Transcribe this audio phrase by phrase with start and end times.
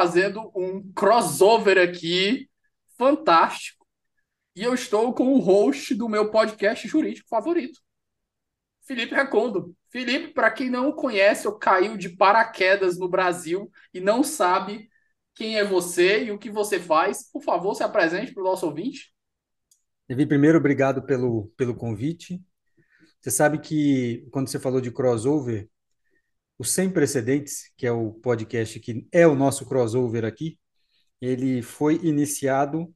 [0.00, 2.48] Fazendo um crossover aqui
[2.96, 3.86] fantástico.
[4.56, 7.78] E eu estou com o host do meu podcast jurídico favorito,
[8.86, 9.76] Felipe Recondo.
[9.90, 14.88] Felipe, para quem não conhece ou caiu de paraquedas no Brasil e não sabe
[15.34, 18.64] quem é você e o que você faz, por favor, se apresente para o nosso
[18.64, 19.12] ouvinte.
[20.08, 22.42] Davi, primeiro, obrigado pelo, pelo convite.
[23.20, 25.68] Você sabe que quando você falou de crossover,
[26.60, 30.58] o Sem Precedentes, que é o podcast que é o nosso crossover aqui,
[31.18, 32.94] ele foi iniciado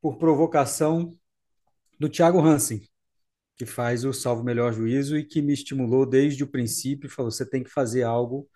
[0.00, 1.10] por provocação
[1.98, 2.80] do Thiago Hansen,
[3.56, 7.44] que faz o Salvo Melhor Juízo e que me estimulou desde o princípio, falou, você
[7.44, 8.48] tem que fazer algo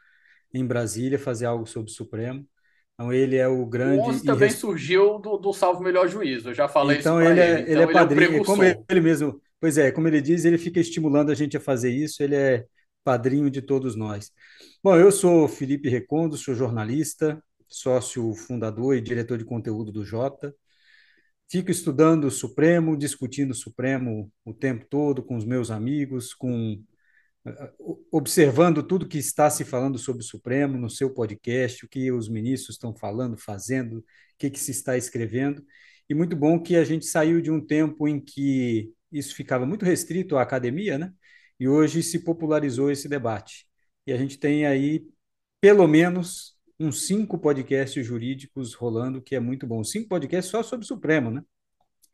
[0.54, 2.46] em Brasília, fazer algo sobre o Supremo.
[2.94, 3.98] Então ele é o grande...
[3.98, 7.40] O 11 também surgiu do, do Salvo Melhor Juízo, eu já falei então, isso ele,
[7.40, 7.62] é, ele.
[7.62, 9.42] Então ele é padrinho, ele é como ele mesmo...
[9.58, 12.64] Pois é, como ele diz, ele fica estimulando a gente a fazer isso, ele é
[13.06, 14.32] padrinho de todos nós.
[14.82, 20.52] Bom, eu sou Felipe Recondo, sou jornalista, sócio fundador e diretor de conteúdo do Jota.
[21.48, 26.82] Fico estudando o Supremo, discutindo o Supremo o tempo todo com os meus amigos, com
[28.10, 32.28] observando tudo que está se falando sobre o Supremo no seu podcast, o que os
[32.28, 34.04] ministros estão falando, fazendo, o
[34.36, 35.64] que, que se está escrevendo.
[36.10, 39.84] E muito bom que a gente saiu de um tempo em que isso ficava muito
[39.84, 41.12] restrito à academia, né?
[41.58, 43.66] E hoje se popularizou esse debate.
[44.06, 45.06] E a gente tem aí,
[45.60, 49.82] pelo menos, uns cinco podcasts jurídicos rolando, que é muito bom.
[49.82, 51.42] Cinco podcasts só sobre o Supremo, né?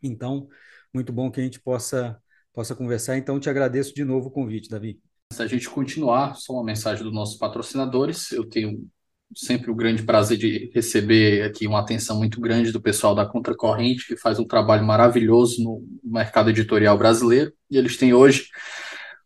[0.02, 0.48] Então,
[0.92, 2.20] muito bom que a gente possa,
[2.52, 3.16] possa conversar.
[3.16, 5.00] Então, te agradeço de novo o convite, Davi.
[5.32, 8.30] Se a gente continuar, só uma mensagem dos nossos patrocinadores.
[8.32, 8.86] Eu tenho
[9.34, 14.06] sempre o grande prazer de receber aqui uma atenção muito grande do pessoal da Contracorrente,
[14.06, 17.52] que faz um trabalho maravilhoso no mercado editorial brasileiro.
[17.70, 18.48] E eles têm hoje,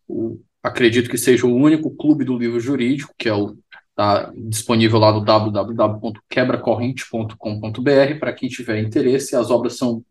[0.09, 3.57] o, acredito que seja o único clube do livro jurídico, que é o
[3.97, 9.35] Está disponível lá no www.quebracorrente.com.br para quem tiver interesse.
[9.35, 10.05] As obras são,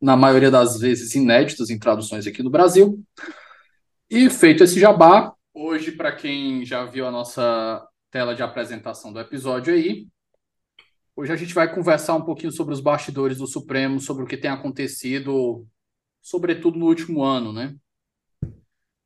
[0.00, 3.02] na maioria das vezes, inéditas em traduções aqui no Brasil.
[4.08, 9.18] E feito esse jabá, hoje, para quem já viu a nossa tela de apresentação do
[9.18, 10.06] episódio aí,
[11.16, 14.36] hoje a gente vai conversar um pouquinho sobre os bastidores do Supremo, sobre o que
[14.36, 15.66] tem acontecido,
[16.22, 17.74] sobretudo no último ano, né?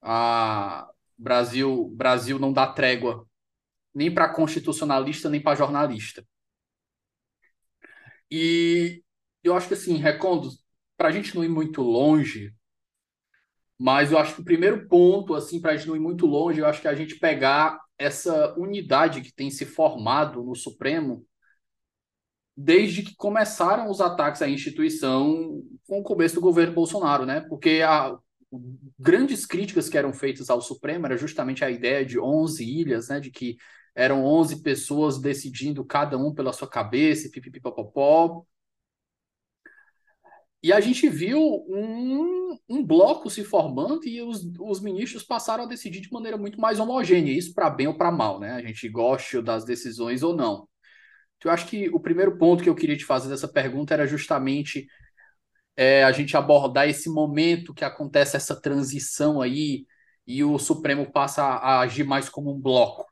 [0.03, 3.27] A Brasil, Brasil não dá trégua
[3.95, 6.27] nem para constitucionalista, nem para jornalista.
[8.31, 9.03] E
[9.45, 10.49] eu acho que, assim, Recondo,
[10.97, 12.55] para a gente não ir muito longe,
[13.79, 16.61] mas eu acho que o primeiro ponto, assim, para a gente não ir muito longe,
[16.61, 21.27] eu acho que é a gente pegar essa unidade que tem se formado no Supremo
[22.57, 27.41] desde que começaram os ataques à instituição com o começo do governo Bolsonaro, né?
[27.41, 28.17] Porque a,
[28.99, 33.21] grandes críticas que eram feitas ao Supremo era justamente a ideia de 11 ilhas, né?
[33.21, 33.57] De que
[33.95, 38.45] eram 11 pessoas decidindo cada um pela sua cabeça, pipipipopopó.
[40.63, 45.67] E a gente viu um, um bloco se formando e os, os ministros passaram a
[45.67, 48.53] decidir de maneira muito mais homogênea, isso para bem ou para mal, né?
[48.53, 50.69] A gente gosta das decisões ou não.
[51.37, 54.07] Então, eu acho que o primeiro ponto que eu queria te fazer dessa pergunta era
[54.07, 54.87] justamente
[55.77, 59.87] é, a gente abordar esse momento que acontece essa transição aí
[60.27, 63.05] e o Supremo passa a agir mais como um bloco.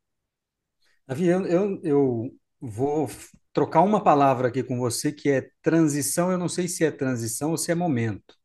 [1.07, 3.11] Davi, eu, eu, eu, vou
[3.53, 6.31] trocar uma palavra aqui com você que é transição.
[6.31, 8.37] Eu não sei se é transição ou se é momento.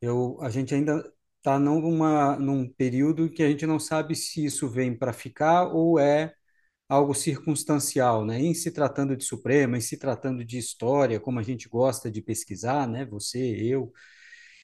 [0.00, 1.02] Eu, a gente ainda
[1.38, 6.34] está num período que a gente não sabe se isso vem para ficar ou é
[6.90, 8.40] algo circunstancial, né?
[8.40, 12.20] Em se tratando de Suprema, em se tratando de história, como a gente gosta de
[12.22, 13.06] pesquisar, né?
[13.06, 13.92] Você, eu,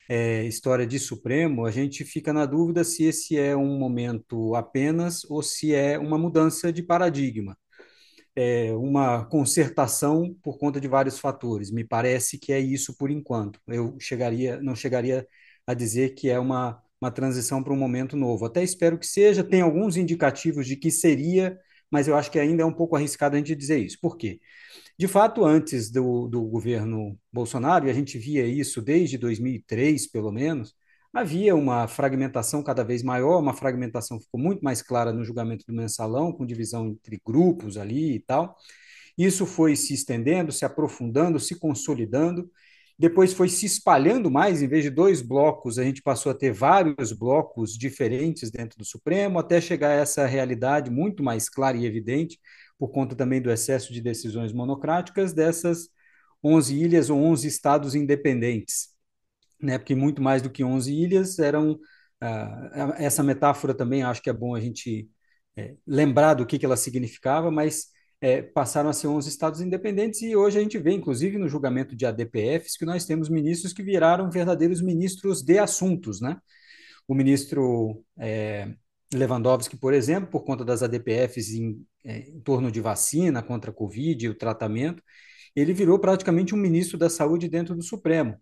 [0.08, 5.24] é, história de Supremo, a gente fica na dúvida se esse é um momento apenas
[5.30, 7.56] ou se é uma mudança de paradigma
[8.36, 11.70] é, uma concertação por conta de vários fatores.
[11.70, 13.60] Me parece que é isso por enquanto.
[13.66, 15.26] Eu chegaria, não chegaria
[15.66, 18.44] a dizer que é uma, uma transição para um momento novo.
[18.44, 19.42] Até espero que seja.
[19.42, 21.58] Tem alguns indicativos de que seria,
[21.90, 23.98] mas eu acho que ainda é um pouco arriscado a gente dizer isso.
[24.00, 24.40] Por quê?
[24.98, 30.32] De fato, antes do, do governo Bolsonaro, e a gente via isso desde 2003, pelo
[30.32, 30.74] menos,
[31.12, 35.72] havia uma fragmentação cada vez maior, uma fragmentação ficou muito mais clara no julgamento do
[35.74, 38.56] mensalão, com divisão entre grupos ali e tal.
[39.16, 42.50] Isso foi se estendendo, se aprofundando, se consolidando.
[42.98, 46.52] Depois foi se espalhando mais, em vez de dois blocos, a gente passou a ter
[46.52, 51.84] vários blocos diferentes dentro do Supremo, até chegar a essa realidade muito mais clara e
[51.84, 52.38] evidente,
[52.78, 55.88] por conta também do excesso de decisões monocráticas dessas
[56.42, 58.96] 11 ilhas ou 11 estados independentes
[59.60, 59.78] né?
[59.78, 64.32] Porque muito mais do que 11 ilhas eram uh, essa metáfora também acho que é
[64.32, 65.08] bom a gente
[65.56, 67.86] é, lembrar do que, que ela significava, mas
[68.20, 71.94] é, passaram a ser 11 estados independentes e hoje a gente vê, inclusive no julgamento
[71.94, 76.38] de ADPFs, que nós temos ministros que viraram verdadeiros ministros de assuntos, né?
[77.06, 78.74] O ministro é,
[79.12, 83.74] Lewandowski, por exemplo, por conta das ADPFs em, é, em torno de vacina contra a
[83.74, 85.02] Covid e o tratamento,
[85.54, 88.36] ele virou praticamente um ministro da saúde dentro do Supremo.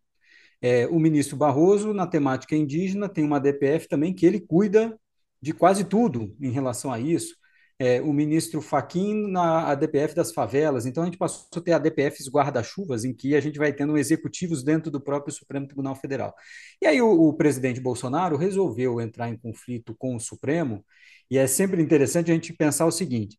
[0.61, 4.99] É, o ministro Barroso, na temática indígena, tem uma DPF também que ele cuida
[5.41, 7.35] de quase tudo em relação a isso.
[7.79, 10.87] É, o ministro Faquim na ADPF das favelas.
[10.87, 14.63] Então, a gente passou a ter ADPFs guarda-chuvas, em que a gente vai tendo executivos
[14.63, 16.33] dentro do próprio Supremo Tribunal Federal.
[16.81, 20.85] E aí, o, o, presidente Bolsonaro resolveu entrar em conflito com o Supremo,
[21.29, 23.39] e é sempre interessante a gente pensar o seguinte: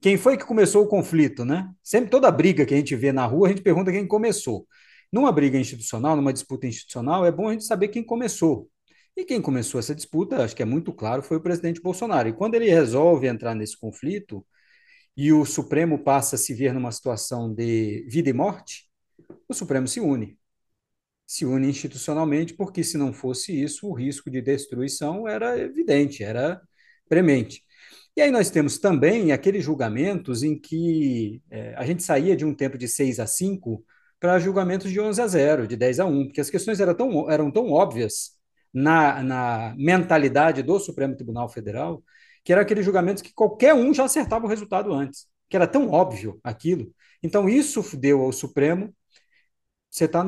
[0.00, 1.68] quem foi que começou o conflito, né?
[1.82, 4.66] Sempre toda briga que a gente vê na rua, a gente pergunta quem começou.
[5.12, 8.68] Numa briga institucional, numa disputa institucional, é bom a gente saber quem começou.
[9.16, 12.28] E quem começou essa disputa, acho que é muito claro, foi o presidente Bolsonaro.
[12.28, 14.44] E quando ele resolve entrar nesse conflito
[15.16, 18.88] e o Supremo passa a se ver numa situação de vida e morte,
[19.48, 20.38] o Supremo se une.
[21.26, 26.60] Se une institucionalmente, porque se não fosse isso, o risco de destruição era evidente, era
[27.08, 27.62] premente.
[28.16, 32.54] E aí nós temos também aqueles julgamentos em que é, a gente saía de um
[32.54, 33.84] tempo de 6 a 5
[34.20, 37.30] para julgamentos de 11 a 0, de 10 a 1, porque as questões eram tão,
[37.30, 38.34] eram tão óbvias
[38.74, 42.02] na, na mentalidade do Supremo Tribunal Federal,
[42.42, 45.88] que eram aqueles julgamentos que qualquer um já acertava o resultado antes, que era tão
[45.90, 46.92] óbvio aquilo.
[47.22, 48.92] Então, isso deu ao Supremo.
[49.88, 50.24] Você está,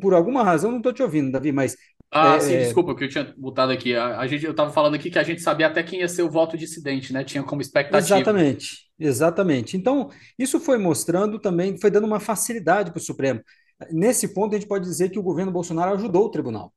[0.00, 1.76] por alguma razão, não estou te ouvindo, Davi, mas
[2.10, 2.62] ah, é, sim, é.
[2.64, 3.94] desculpa, que eu tinha botado aqui.
[3.94, 6.22] A, a gente, eu estava falando aqui que a gente sabia até quem ia ser
[6.22, 7.24] o voto dissidente, né?
[7.24, 8.16] Tinha como expectativa.
[8.16, 9.76] Exatamente, exatamente.
[9.76, 13.40] Então, isso foi mostrando também, foi dando uma facilidade para o Supremo.
[13.90, 16.72] Nesse ponto, a gente pode dizer que o governo Bolsonaro ajudou o tribunal.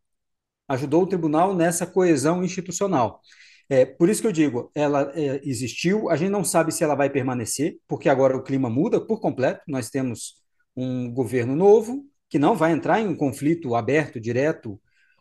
[0.67, 3.21] Ajudou o tribunal nessa coesão institucional.
[3.69, 6.95] É, por isso que eu digo, ela é, existiu, a gente não sabe se ela
[6.95, 9.61] vai permanecer, porque agora o clima muda por completo.
[9.67, 10.35] Nós temos
[10.75, 14.79] um governo novo que não vai entrar em um conflito aberto, direto,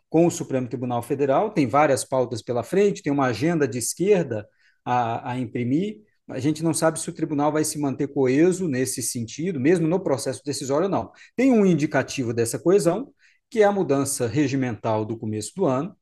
[0.09, 4.47] com o Supremo Tribunal Federal, tem várias pautas pela frente, tem uma agenda de esquerda
[4.85, 6.01] a, a imprimir.
[6.29, 9.99] A gente não sabe se o tribunal vai se manter coeso nesse sentido, mesmo no
[9.99, 11.11] processo decisório ou não.
[11.35, 13.13] Tem um indicativo dessa coesão,
[13.49, 15.95] que é a mudança regimental do começo do ano,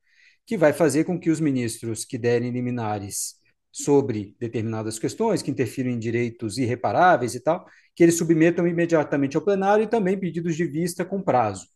[0.46, 3.36] que vai fazer com que os ministros que derem liminares
[3.72, 9.44] sobre determinadas questões que interfiram em direitos irreparáveis e tal, que eles submetam imediatamente ao
[9.44, 11.68] plenário e também pedidos de vista com prazo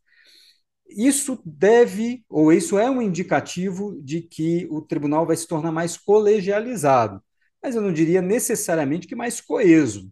[0.89, 5.97] isso deve, ou isso é um indicativo de que o tribunal vai se tornar mais
[5.97, 7.21] colegializado,
[7.61, 10.11] mas eu não diria necessariamente que mais coeso.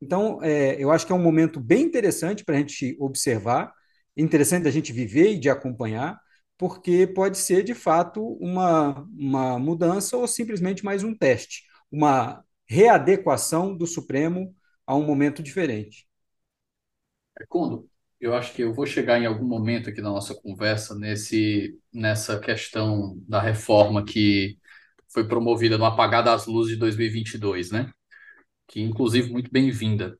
[0.00, 3.72] Então, é, eu acho que é um momento bem interessante para a gente observar,
[4.16, 6.20] interessante da gente viver e de acompanhar,
[6.58, 13.76] porque pode ser, de fato, uma, uma mudança ou simplesmente mais um teste, uma readequação
[13.76, 14.54] do Supremo
[14.86, 16.06] a um momento diferente.
[17.48, 17.88] Quando
[18.20, 22.40] eu acho que eu vou chegar em algum momento aqui na nossa conversa nesse, nessa
[22.40, 24.58] questão da reforma que
[25.12, 27.90] foi promovida no apagar das luzes de 2022, né?
[28.68, 30.18] Que inclusive muito bem-vinda.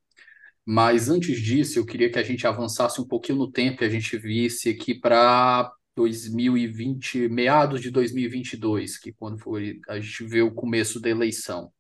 [0.66, 3.90] Mas antes disso, eu queria que a gente avançasse um pouquinho no tempo e a
[3.90, 10.52] gente visse aqui para 2020, meados de 2022, que quando foi a gente vê o
[10.54, 11.73] começo da eleição.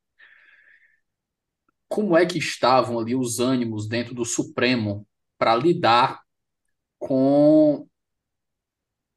[1.88, 5.06] como é que estavam ali os ânimos dentro do Supremo
[5.38, 6.22] para lidar
[6.98, 7.86] com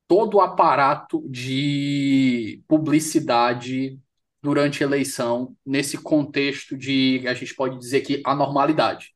[0.07, 3.99] todo o aparato de publicidade
[4.41, 9.13] durante a eleição, nesse contexto de, a gente pode dizer que, anormalidade.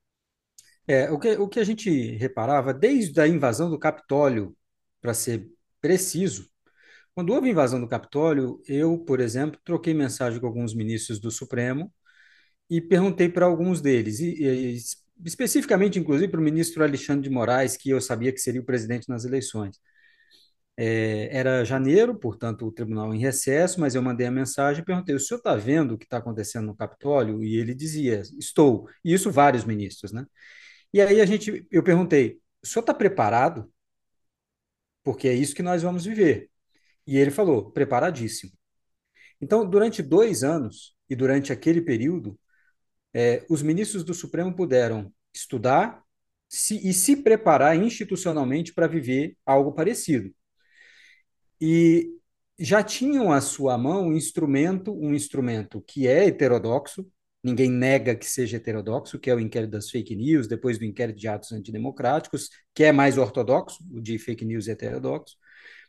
[0.88, 4.56] É, o que, o que a gente reparava desde a invasão do Capitólio,
[5.02, 5.50] para ser
[5.82, 6.50] preciso,
[7.16, 11.94] quando houve invasão do Capitólio, eu, por exemplo, troquei mensagem com alguns ministros do Supremo
[12.70, 14.78] e perguntei para alguns deles, e, e,
[15.26, 19.10] especificamente, inclusive, para o ministro Alexandre de Moraes, que eu sabia que seria o presidente
[19.10, 19.80] nas eleições.
[20.76, 25.14] É, era janeiro, portanto, o tribunal em recesso, mas eu mandei a mensagem e perguntei:
[25.16, 27.44] o senhor está vendo o que está acontecendo no Capitólio?
[27.44, 28.90] E ele dizia: estou.
[29.06, 30.26] E isso vários ministros, né?
[30.94, 33.72] E aí a gente, eu perguntei: o senhor está preparado?
[35.04, 36.50] Porque é isso que nós vamos viver.
[37.08, 38.54] E ele falou: preparadíssimo.
[39.42, 42.40] Então, durante dois anos, e durante aquele período,
[43.14, 46.04] é, os ministros do Supremo puderam estudar
[46.48, 50.34] se, e se preparar institucionalmente para viver algo parecido
[51.66, 52.20] e
[52.60, 57.10] já tinham à sua mão um instrumento, um instrumento que é heterodoxo,
[57.44, 61.20] ninguém nega que seja heterodoxo, que é o inquérito das fake news, depois do inquérito
[61.20, 65.36] de atos antidemocráticos, que é mais ortodoxo, o de fake news heterodoxo,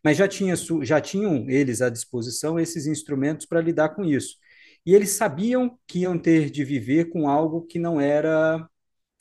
[0.02, 4.36] mas já, tinha, já tinham eles à disposição esses instrumentos para lidar com isso.
[4.84, 8.68] E eles sabiam que iam ter de viver com algo que não era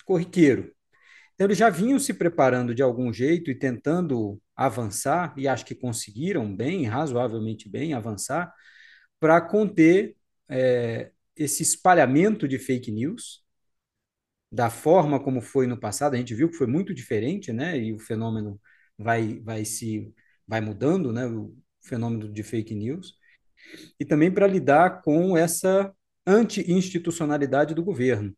[0.06, 0.74] corriqueiro.
[1.36, 5.74] Então, eles já vinham se preparando de algum jeito e tentando avançar, e acho que
[5.76, 8.54] conseguiram bem, razoavelmente bem, avançar,
[9.20, 10.16] para conter
[10.50, 13.44] é, esse espalhamento de fake news,
[14.52, 17.78] da forma como foi no passado, a gente viu que foi muito diferente, né?
[17.78, 18.60] E o fenômeno
[18.98, 20.14] vai, vai se
[20.48, 21.26] vai mudando, né?
[21.26, 23.18] O fenômeno de fake news.
[24.00, 25.94] E também para lidar com essa
[26.26, 28.36] anti-institucionalidade do governo.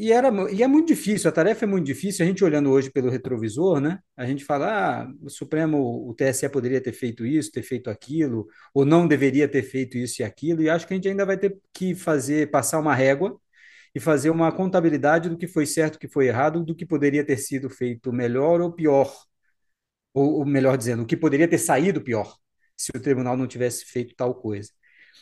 [0.00, 2.24] E, era, e é muito difícil, a tarefa é muito difícil.
[2.24, 3.98] A gente olhando hoje pelo retrovisor, né?
[4.16, 8.46] A gente fala, ah, o Supremo, o TSE poderia ter feito isso, ter feito aquilo,
[8.72, 10.62] ou não deveria ter feito isso e aquilo.
[10.62, 13.38] E acho que a gente ainda vai ter que fazer, passar uma régua
[13.94, 17.24] e fazer uma contabilidade do que foi certo, do que foi errado, do que poderia
[17.24, 19.12] ter sido feito melhor ou pior.
[20.14, 22.36] Ou, ou melhor dizendo, o que poderia ter saído pior
[22.76, 24.70] se o tribunal não tivesse feito tal coisa.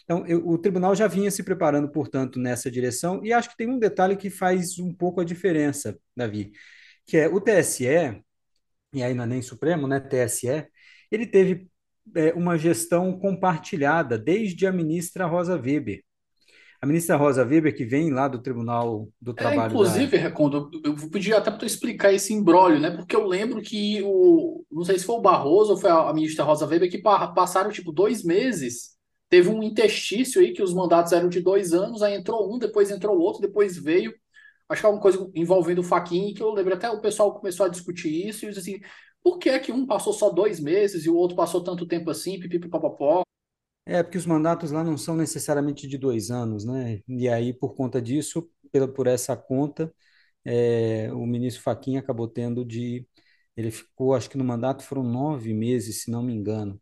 [0.05, 3.69] Então, eu, o tribunal já vinha se preparando, portanto, nessa direção, e acho que tem
[3.69, 6.53] um detalhe que faz um pouco a diferença, Davi,
[7.07, 7.85] que é o TSE,
[8.93, 10.67] e aí não é nem Supremo, né, TSE,
[11.11, 11.69] ele teve
[12.15, 16.03] é, uma gestão compartilhada desde a ministra Rosa Weber.
[16.81, 19.63] A ministra Rosa Weber, que vem lá do Tribunal do é, Trabalho.
[19.63, 20.23] É, inclusive, da...
[20.23, 22.91] Recondo, eu podia até para explicar esse imbróglio, né?
[22.93, 24.65] Porque eu lembro que o.
[24.71, 27.91] Não sei se foi o Barroso ou foi a ministra Rosa Weber que passaram, tipo,
[27.91, 28.98] dois meses
[29.29, 32.91] Teve um interstício aí que os mandatos eram de dois anos, aí entrou um, depois
[32.91, 34.15] entrou outro, depois veio.
[34.69, 37.67] Acho que é alguma coisa envolvendo o Faquin, que eu lembro até o pessoal começou
[37.67, 38.81] a discutir isso e disse assim:
[39.23, 42.11] por que é que um passou só dois meses e o outro passou tanto tempo
[42.11, 43.23] assim, pipipipopopó?
[43.87, 47.01] É, porque os mandatos lá não são necessariamente de dois anos, né?
[47.09, 49.93] E aí, por conta disso, pela, por essa conta,
[50.45, 53.07] é, o ministro Faquin acabou tendo de.
[53.57, 56.81] Ele ficou, acho que no mandato foram nove meses, se não me engano.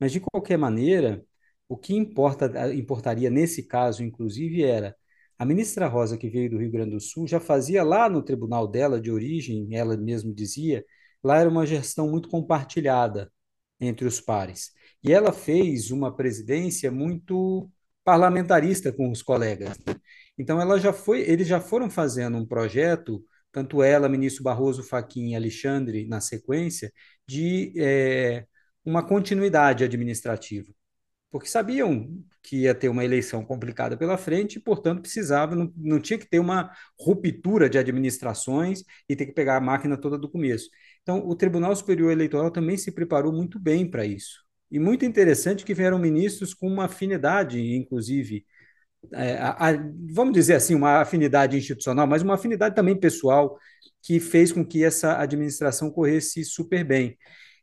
[0.00, 1.24] Mas, de qualquer maneira,
[1.68, 4.96] o que importa, importaria nesse caso, inclusive, era
[5.38, 8.66] a ministra Rosa, que veio do Rio Grande do Sul, já fazia lá no tribunal
[8.66, 10.84] dela de origem, ela mesmo dizia,
[11.22, 13.30] lá era uma gestão muito compartilhada
[13.80, 14.72] entre os pares.
[15.02, 17.70] E ela fez uma presidência muito
[18.04, 19.78] parlamentarista com os colegas.
[20.36, 25.30] Então ela já foi, eles já foram fazendo um projeto, tanto ela, ministro Barroso, Faquim
[25.32, 26.92] e Alexandre, na sequência,
[27.26, 28.46] de é,
[28.84, 30.72] uma continuidade administrativa
[31.30, 32.08] porque sabiam
[32.42, 36.28] que ia ter uma eleição complicada pela frente e, portanto, precisava, não, não tinha que
[36.28, 40.70] ter uma ruptura de administrações e ter que pegar a máquina toda do começo.
[41.02, 44.42] Então, o Tribunal Superior Eleitoral também se preparou muito bem para isso.
[44.70, 48.44] E muito interessante que vieram ministros com uma afinidade, inclusive,
[49.12, 49.72] é, a, a,
[50.12, 53.58] vamos dizer assim, uma afinidade institucional, mas uma afinidade também pessoal,
[54.02, 57.16] que fez com que essa administração corresse super bem.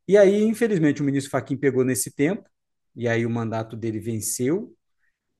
[0.07, 2.47] E aí, infelizmente, o ministro Fachin pegou nesse tempo,
[2.95, 4.75] e aí o mandato dele venceu.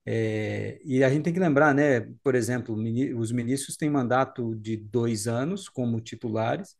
[0.07, 2.01] É, e a gente tem que lembrar, né?
[2.23, 2.75] Por exemplo,
[3.17, 6.75] os ministros têm mandato de dois anos como titulares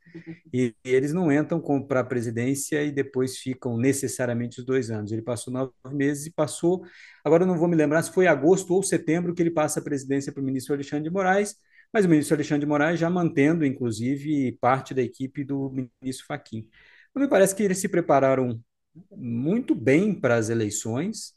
[0.54, 5.12] e eles não entram para a presidência e depois ficam necessariamente os dois anos.
[5.12, 6.86] Ele passou nove meses e passou.
[7.24, 9.84] Agora eu não vou me lembrar se foi agosto ou setembro que ele passa a
[9.84, 11.56] presidência para o ministro Alexandre de Moraes,
[11.92, 15.72] mas o ministro Alexandre de Moraes já mantendo, inclusive, parte da equipe do
[16.04, 16.68] ministro Fachin.
[17.10, 18.62] Então, me parece que eles se prepararam
[19.12, 21.34] muito bem para as eleições.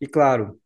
[0.00, 0.60] E, claro,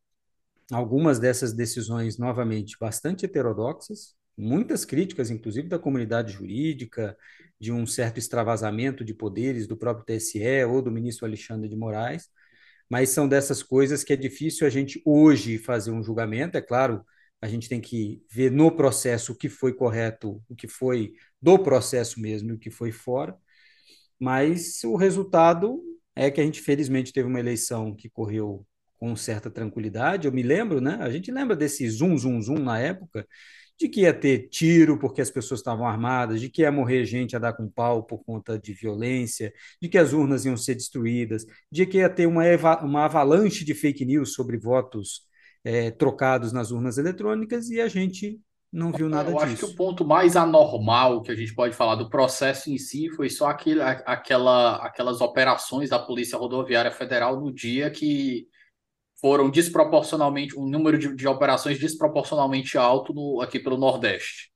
[0.72, 7.16] algumas dessas decisões, novamente, bastante heterodoxas, muitas críticas, inclusive da comunidade jurídica,
[7.60, 12.28] de um certo extravasamento de poderes do próprio TSE ou do ministro Alexandre de Moraes,
[12.88, 17.04] mas são dessas coisas que é difícil a gente hoje fazer um julgamento, é claro,
[17.40, 21.58] a gente tem que ver no processo o que foi correto, o que foi do
[21.58, 23.36] processo mesmo e o que foi fora,
[24.18, 25.82] mas o resultado
[26.18, 28.66] é que a gente felizmente teve uma eleição que correu
[28.98, 30.26] com certa tranquilidade.
[30.26, 30.98] Eu me lembro, né?
[31.00, 33.24] A gente lembra desse zum, zum, zum na época,
[33.78, 37.36] de que ia ter tiro porque as pessoas estavam armadas, de que ia morrer gente
[37.36, 41.46] a dar com pau por conta de violência, de que as urnas iam ser destruídas,
[41.70, 42.42] de que ia ter uma,
[42.82, 45.22] uma avalanche de fake news sobre votos
[45.62, 48.40] é, trocados nas urnas eletrônicas e a gente
[48.72, 49.46] não viu nada Eu disso.
[49.46, 53.08] acho que o ponto mais anormal que a gente pode falar do processo em si
[53.10, 58.46] foi só aquele, aquela, aquelas operações da Polícia Rodoviária Federal no dia que
[59.20, 64.50] foram desproporcionalmente, um número de, de operações desproporcionalmente alto no, aqui pelo Nordeste.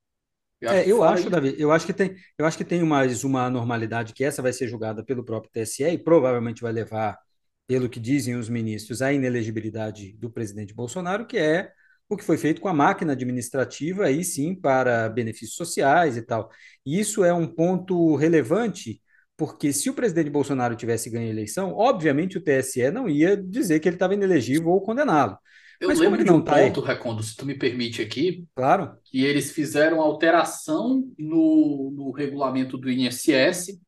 [0.60, 3.24] Eu acho, é, eu acho, Davi, eu acho que tem, eu acho que tem mais
[3.24, 7.18] uma normalidade que essa vai ser julgada pelo próprio TSE e provavelmente vai levar,
[7.66, 11.72] pelo que dizem os ministros, à inelegibilidade do presidente Bolsonaro, que é
[12.14, 16.50] o que foi feito com a máquina administrativa, aí sim, para benefícios sociais e tal.
[16.84, 19.00] E isso é um ponto relevante
[19.36, 23.80] porque se o presidente Bolsonaro tivesse ganho a eleição, obviamente o TSE não ia dizer
[23.80, 25.36] que ele estava inelegível ou condená-lo.
[25.80, 26.86] Eu Mas lembro de um tá ponto, aí...
[26.86, 28.96] Recondo, se tu me permite aqui, claro.
[29.04, 33.80] que eles fizeram alteração no, no regulamento do INSS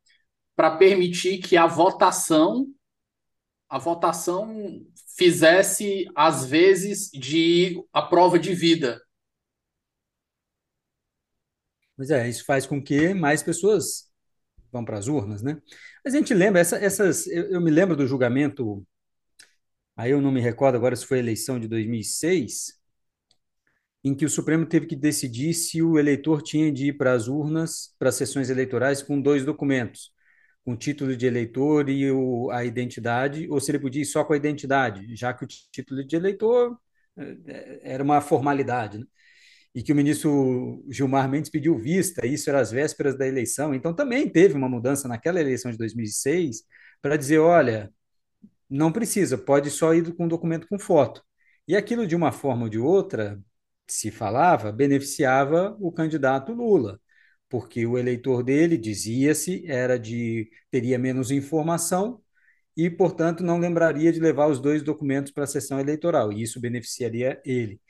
[0.57, 2.67] para permitir que a votação
[3.69, 4.85] a votação
[5.17, 9.01] fizesse às vezes de a prova de vida.
[11.97, 14.11] Pois é, isso faz com que mais pessoas
[14.73, 15.61] vão para as urnas, né?
[16.05, 18.85] Mas a gente lembra, essa, essas, eu, eu, me lembro do julgamento,
[19.97, 22.81] aí eu não me recordo agora se foi a eleição de 2006,
[24.03, 27.29] em que o Supremo teve que decidir se o eleitor tinha de ir para as
[27.29, 30.13] urnas, para as sessões eleitorais, com dois documentos,
[30.65, 34.25] com o título de eleitor e o, a identidade, ou se ele podia ir só
[34.25, 36.79] com a identidade, já que o título de eleitor
[37.19, 39.07] eh, era uma formalidade, né?
[39.75, 43.95] e que o ministro Gilmar Mendes pediu vista, isso era às vésperas da eleição, então
[43.95, 46.63] também teve uma mudança naquela eleição de 2006
[47.03, 47.93] para dizer, olha,
[48.69, 51.23] não precisa, pode só ir com documento com foto.
[51.67, 53.41] E aquilo, de uma forma ou de outra,
[53.87, 57.01] se falava, beneficiava o candidato Lula,
[57.55, 62.21] porque o eleitor dele, dizia-se, era de teria menos informação
[62.77, 66.61] e, portanto, não lembraria de levar os dois documentos para a sessão eleitoral, e isso
[66.61, 67.81] beneficiaria ele.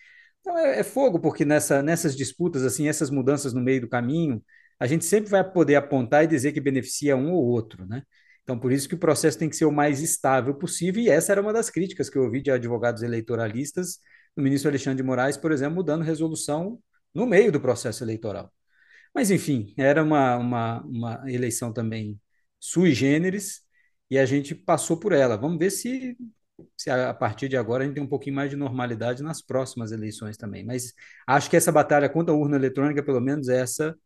[0.41, 4.45] Então é, é, fogo, porque nessa, nessas disputas, assim, essas mudanças no meio do caminho,
[4.79, 8.03] a gente sempre vai poder apontar e dizer que beneficia um ou outro, né?
[8.43, 11.33] Então, por isso que o processo tem que ser o mais estável possível, e essa
[11.33, 13.99] era uma das críticas que eu ouvi de advogados eleitoralistas,
[14.37, 16.79] do ministro Alexandre de Moraes, por exemplo, mudando resolução
[17.15, 18.53] no meio do processo eleitoral.
[19.15, 22.21] Mas, enfim, era uma, uma, uma eleição também
[22.59, 23.63] sui generis,
[24.11, 25.37] e a gente passou por ela.
[25.37, 26.17] Vamos ver se
[26.77, 29.93] se a, partir de agora a gente tem um pouquinho mais de normalidade nas próximas
[29.93, 30.65] eleições também.
[30.65, 30.93] Mas
[31.27, 33.97] acho que essa batalha contra a urna eletrônica, pelo menos essa,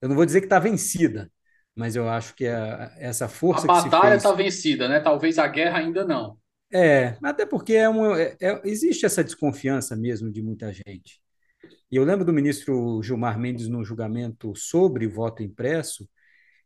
[0.00, 1.30] eu não vou dizer que está vencida,
[1.74, 3.64] mas eu acho que a, essa força.
[3.64, 4.44] A batalha está fez...
[4.44, 5.00] vencida, né?
[5.00, 6.38] Talvez a guerra ainda não.
[6.72, 11.20] É, até porque é uma, é, é, existe essa desconfiança mesmo de muita gente.
[11.90, 16.08] E eu lembro do ministro Gilmar Mendes no julgamento sobre voto impresso,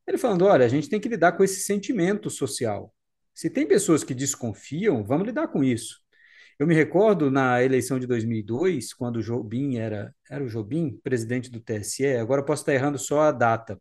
[0.07, 2.95] ele falando: olha, a gente tem que lidar com esse sentimento social.
[3.33, 6.05] Se tem pessoas que desconfiam, vamos lidar com isso.
[6.59, 11.51] Eu me recordo na eleição de 2002, quando o Jobim era, era o Jobim, presidente
[11.51, 13.81] do TSE, agora posso estar errando só a data,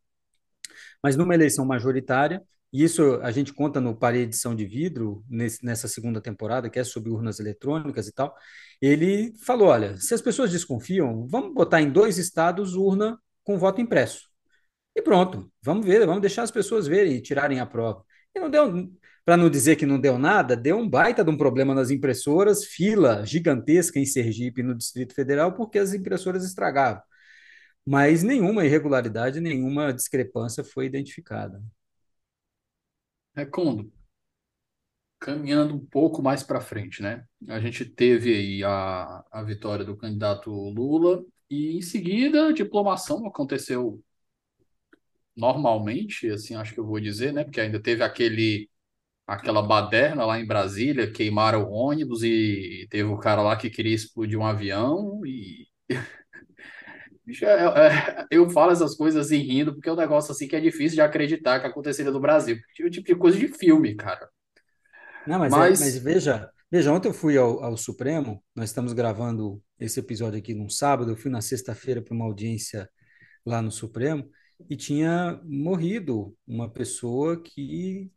[1.03, 2.41] mas numa eleição majoritária,
[2.73, 6.83] e isso a gente conta no Paredição de Vidro, nesse, nessa segunda temporada, que é
[6.83, 8.35] sobre urnas eletrônicas e tal,
[8.81, 13.79] ele falou, olha, se as pessoas desconfiam, vamos botar em dois estados urna com voto
[13.79, 14.27] impresso.
[14.95, 18.03] E pronto, vamos ver, vamos deixar as pessoas verem e tirarem a prova.
[18.35, 18.89] E não deu,
[19.25, 22.65] para não dizer que não deu nada, deu um baita de um problema nas impressoras,
[22.65, 27.01] fila gigantesca em Sergipe, no Distrito Federal, porque as impressoras estragavam.
[27.85, 31.61] Mas nenhuma irregularidade, nenhuma discrepância foi identificada.
[33.35, 33.91] Recondo,
[35.19, 37.25] caminhando um pouco mais para frente, né?
[37.47, 43.25] A gente teve aí a, a vitória do candidato Lula e em seguida a diplomação
[43.27, 44.03] aconteceu
[45.35, 47.43] normalmente, assim, acho que eu vou dizer, né?
[47.43, 48.69] Porque ainda teve aquele
[49.27, 53.95] aquela baderna lá em Brasília, queimaram o ônibus e teve o cara lá que queria
[53.95, 55.67] explodir um avião e
[57.41, 60.59] é, é, eu falo essas coisas assim rindo, porque é um negócio assim que é
[60.59, 62.57] difícil de acreditar que aconteceria no Brasil.
[62.79, 64.29] É o tipo de coisa de filme, cara.
[65.25, 65.81] Não, mas, mas...
[65.81, 70.39] É, mas veja, Veja, ontem eu fui ao, ao Supremo, nós estamos gravando esse episódio
[70.39, 72.89] aqui num sábado, eu fui na sexta-feira para uma audiência
[73.45, 74.27] lá no Supremo
[74.67, 78.11] e tinha morrido uma pessoa que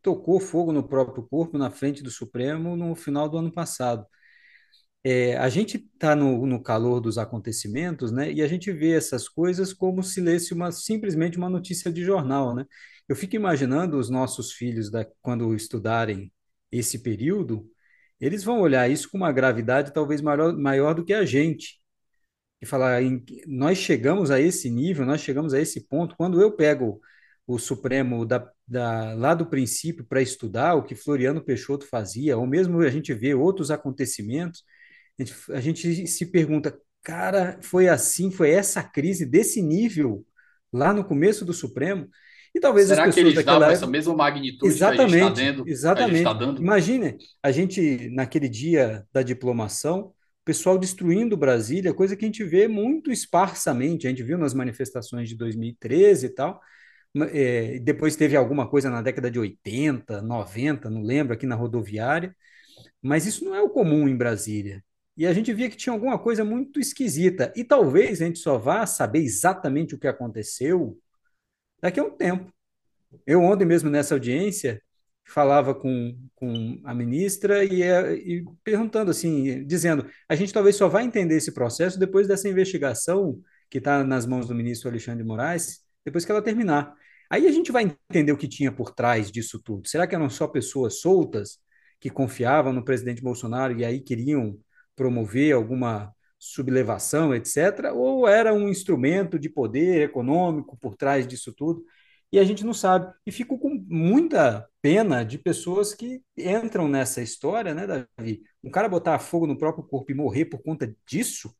[0.00, 4.06] tocou fogo no próprio corpo na frente do Supremo no final do ano passado.
[5.06, 8.32] É, a gente está no, no, calor dos acontecimentos, né?
[8.32, 12.54] E a gente vê essas coisas como se lesse uma, simplesmente uma notícia de jornal,
[12.54, 12.64] né?
[13.06, 16.32] Eu fico imaginando os nossos filhos, da, quando estudarem
[16.72, 17.70] esse período,
[18.20, 21.80] eles vão olhar isso com uma gravidade talvez maior, maior do que a gente.
[22.60, 26.16] E falar, em, nós chegamos a esse nível, nós chegamos a esse ponto.
[26.16, 27.00] Quando eu pego
[27.46, 32.46] o Supremo da, da, lá do princípio para estudar o que Floriano Peixoto fazia, ou
[32.46, 34.64] mesmo a gente vê outros acontecimentos,
[35.18, 40.24] a gente, a gente se pergunta, cara, foi assim, foi essa crise desse nível
[40.72, 42.08] lá no começo do Supremo?
[42.54, 43.72] E talvez Será as pessoas que eles daquela época...
[43.72, 45.68] essa mesma magnitude exatamente, que a gente está dando?
[45.68, 46.22] Exatamente.
[46.22, 46.62] Tá dando?
[46.62, 50.12] Imagine a gente, naquele dia da diplomação,
[50.44, 54.06] o pessoal destruindo Brasília, coisa que a gente vê muito esparsamente.
[54.06, 56.60] A gente viu nas manifestações de 2013 e tal.
[57.32, 62.34] É, depois teve alguma coisa na década de 80, 90, não lembro, aqui na rodoviária.
[63.02, 64.82] Mas isso não é o comum em Brasília.
[65.16, 67.52] E a gente via que tinha alguma coisa muito esquisita.
[67.54, 70.98] E talvez a gente só vá saber exatamente o que aconteceu
[71.80, 72.52] daqui a um tempo.
[73.26, 74.82] Eu ontem mesmo nessa audiência
[75.26, 81.04] falava com, com a ministra e, e perguntando assim, dizendo, a gente talvez só vai
[81.04, 85.80] entender esse processo depois dessa investigação que está nas mãos do ministro Alexandre de Moraes,
[86.04, 86.94] depois que ela terminar.
[87.30, 89.88] Aí a gente vai entender o que tinha por trás disso tudo.
[89.88, 91.58] Será que eram só pessoas soltas
[91.98, 94.58] que confiavam no presidente Bolsonaro e aí queriam
[94.96, 101.84] promover alguma sublevação, etc., ou era um instrumento de poder econômico por trás disso tudo?
[102.30, 103.12] E a gente não sabe.
[103.24, 108.42] E fico com muita pena de pessoas que entram nessa história, né, Davi?
[108.62, 111.54] Um cara botar fogo no próprio corpo e morrer por conta disso?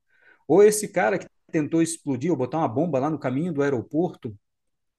[0.48, 4.36] Ou esse cara que tentou explodir ou botar uma bomba lá no caminho do aeroporto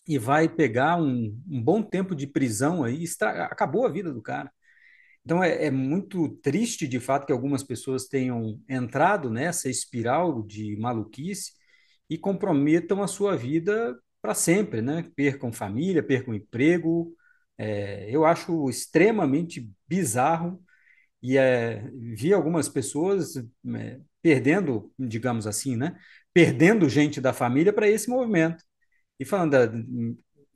[0.07, 3.45] e vai pegar um, um bom tempo de prisão aí, estra...
[3.45, 4.51] acabou a vida do cara.
[5.25, 10.77] Então é, é, muito triste, de fato, que algumas pessoas tenham entrado nessa espiral de
[10.77, 11.53] maluquice
[12.09, 15.09] e comprometam a sua vida para sempre, né?
[15.15, 17.15] Percam família, percam emprego.
[17.57, 20.61] É, eu acho extremamente bizarro
[21.21, 21.83] e é,
[22.15, 25.97] vi algumas pessoas é, perdendo, digamos assim, né?
[26.33, 28.63] Perdendo gente da família para esse movimento
[29.19, 29.71] e falando, ah,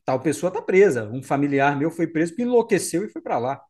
[0.06, 3.62] tal pessoa está presa, um familiar meu foi preso, enlouqueceu e foi para lá.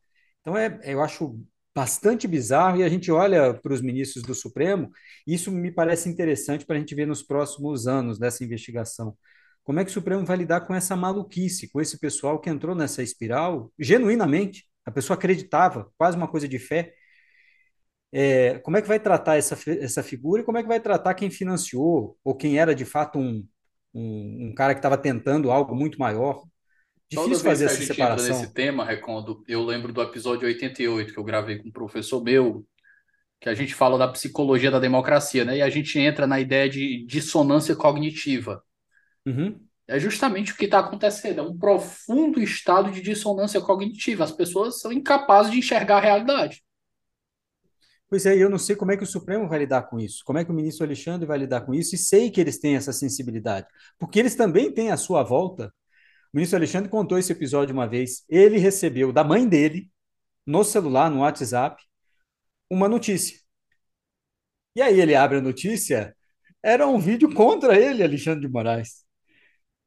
[0.50, 1.38] Então, é, eu acho
[1.72, 4.90] bastante bizarro e a gente olha para os ministros do Supremo,
[5.24, 9.16] e isso me parece interessante para a gente ver nos próximos anos dessa investigação.
[9.62, 12.74] Como é que o Supremo vai lidar com essa maluquice, com esse pessoal que entrou
[12.74, 14.66] nessa espiral genuinamente?
[14.84, 16.94] A pessoa acreditava, quase uma coisa de fé.
[18.12, 21.14] É, como é que vai tratar essa, essa figura e como é que vai tratar
[21.14, 23.46] quem financiou ou quem era de fato um,
[23.94, 26.42] um, um cara que estava tentando algo muito maior?
[27.10, 28.26] Difícil Toda fazer vez que a gente separação.
[28.26, 32.22] entra nesse tema, Recondo, eu lembro do episódio 88 que eu gravei com um professor
[32.22, 32.64] meu,
[33.40, 35.56] que a gente fala da psicologia da democracia, né?
[35.56, 38.62] E a gente entra na ideia de dissonância cognitiva.
[39.26, 39.60] Uhum.
[39.88, 44.22] É justamente o que está acontecendo, é um profundo estado de dissonância cognitiva.
[44.22, 46.62] As pessoas são incapazes de enxergar a realidade.
[48.08, 50.38] Pois é, eu não sei como é que o Supremo vai lidar com isso, como
[50.38, 52.92] é que o ministro Alexandre vai lidar com isso, e sei que eles têm essa
[52.92, 53.66] sensibilidade,
[53.98, 55.72] porque eles também têm à sua volta
[56.32, 58.24] o ministro Alexandre contou esse episódio uma vez.
[58.28, 59.90] Ele recebeu da mãe dele,
[60.46, 61.82] no celular, no WhatsApp,
[62.70, 63.38] uma notícia.
[64.76, 66.16] E aí ele abre a notícia,
[66.62, 69.04] era um vídeo contra ele, Alexandre de Moraes.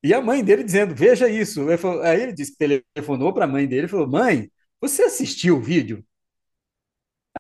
[0.04, 1.62] E a mãe dele dizendo: Veja isso.
[2.04, 4.52] Aí ele disse telefonou para a mãe dele e falou: Mãe,
[4.82, 6.06] você assistiu o vídeo?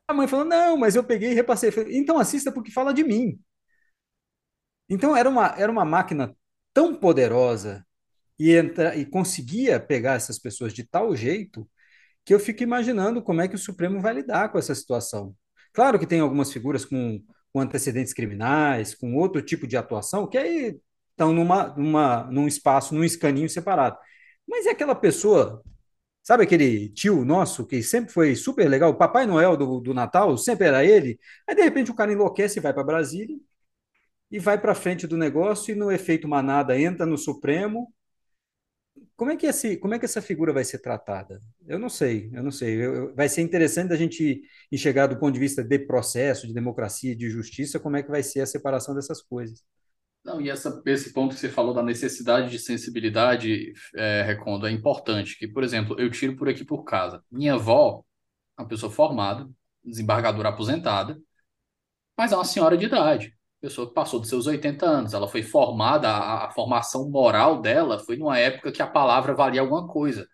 [0.07, 1.71] A mãe falou: Não, mas eu peguei e repassei.
[1.71, 3.39] Falei, então assista porque fala de mim.
[4.89, 6.35] Então era uma, era uma máquina
[6.73, 7.85] tão poderosa
[8.39, 11.67] e, entra, e conseguia pegar essas pessoas de tal jeito
[12.25, 15.35] que eu fico imaginando como é que o Supremo vai lidar com essa situação.
[15.73, 20.37] Claro que tem algumas figuras com, com antecedentes criminais, com outro tipo de atuação, que
[20.37, 20.79] aí
[21.11, 23.97] estão numa, numa, num espaço, num escaninho separado.
[24.47, 25.63] Mas é aquela pessoa,
[26.23, 30.37] sabe aquele tio nosso que sempre foi super legal, o Papai Noel do, do Natal,
[30.37, 33.37] sempre era ele, aí de repente o cara enlouquece e vai para Brasília
[34.31, 37.93] e vai para frente do negócio e no efeito manada entra no Supremo
[39.23, 41.41] como é que esse, como é que essa figura vai ser tratada?
[41.65, 42.85] Eu não sei, eu não sei.
[42.85, 47.15] Eu, vai ser interessante a gente enxergar do ponto de vista de processo, de democracia,
[47.15, 49.63] de justiça, como é que vai ser a separação dessas coisas.
[50.25, 54.71] Não, e essa, esse ponto que você falou da necessidade de sensibilidade, é, Recondo, é
[54.71, 55.39] importante.
[55.39, 57.23] Que, por exemplo, eu tiro por aqui por casa.
[57.31, 58.03] Minha avó,
[58.59, 59.49] uma pessoa formada,
[59.85, 61.17] desembargadora aposentada,
[62.17, 63.33] mas é uma senhora de idade,
[63.63, 65.13] pessoa que passou dos seus 80 anos.
[65.13, 69.61] Ela foi formada, a, a formação moral dela foi numa época que a palavra valia
[69.61, 70.27] alguma coisa.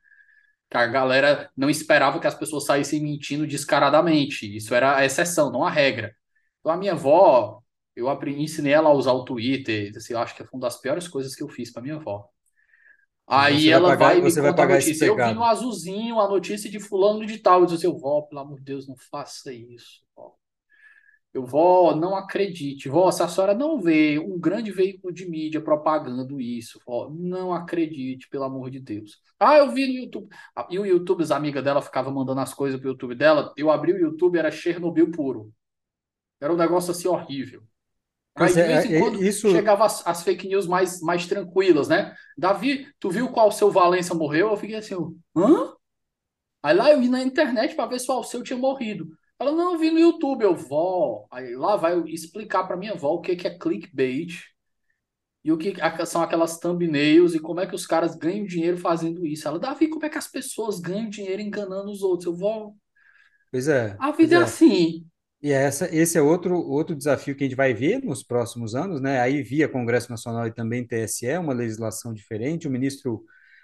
[0.69, 4.55] Que a galera não esperava que as pessoas saíssem mentindo descaradamente.
[4.55, 6.15] Isso era a exceção, não a regra.
[6.59, 7.61] Então, a minha avó,
[7.95, 9.91] eu aprendi, ensinei ela a usar o Twitter.
[9.95, 12.27] Assim, eu acho que foi uma das piores coisas que eu fiz para minha avó.
[13.27, 15.05] Aí Você vai ela pagar, vai me você vai conta a notícia.
[15.05, 17.61] Eu vi no azulzinho a notícia de fulano de tal.
[17.61, 20.01] Eu disse assim, vó, pelo amor de Deus, não faça isso.
[21.33, 22.89] Eu, vó, não acredite.
[22.89, 27.53] Vó, se a senhora não vê um grande veículo de mídia propagando isso, vó, não
[27.53, 29.21] acredite, pelo amor de Deus.
[29.39, 30.27] Ah, eu vi no YouTube.
[30.55, 33.53] Ah, E o YouTube, as amigas dela ficavam mandando as coisas pro YouTube dela.
[33.55, 35.53] Eu abri o YouTube, era Chernobyl puro.
[36.41, 37.61] Era um negócio assim horrível.
[38.35, 41.01] Aí, Pois de vez é, em é, quando, isso, chegava as, as fake news mais,
[41.01, 42.15] mais tranquilas, né?
[42.37, 44.49] Davi, tu viu qual seu Valença morreu?
[44.49, 44.95] Eu fiquei assim,
[45.35, 45.73] hã?
[46.63, 49.07] Aí lá eu vi na internet para ver se o Alceu tinha morrido.
[49.39, 51.25] Ela, não, eu vi no YouTube, eu, vó.
[51.31, 54.43] Aí lá vai explicar para minha avó o que que é clickbait
[55.43, 55.73] e o que
[56.05, 59.47] são aquelas thumbnails e como é que os caras ganham dinheiro fazendo isso.
[59.47, 62.25] Ela, Davi, como é que as pessoas ganham dinheiro enganando os outros?
[62.25, 62.73] Eu, vó,
[63.51, 64.43] pois é, a vida é é.
[64.43, 65.05] assim.
[65.41, 68.99] E essa, esse é outro, outro desafio que a gente vai ver nos próximos anos,
[68.99, 69.21] né?
[69.21, 72.67] Aí via Congresso Nacional e também TSE, uma legislação diferente.
[72.67, 73.23] O ministro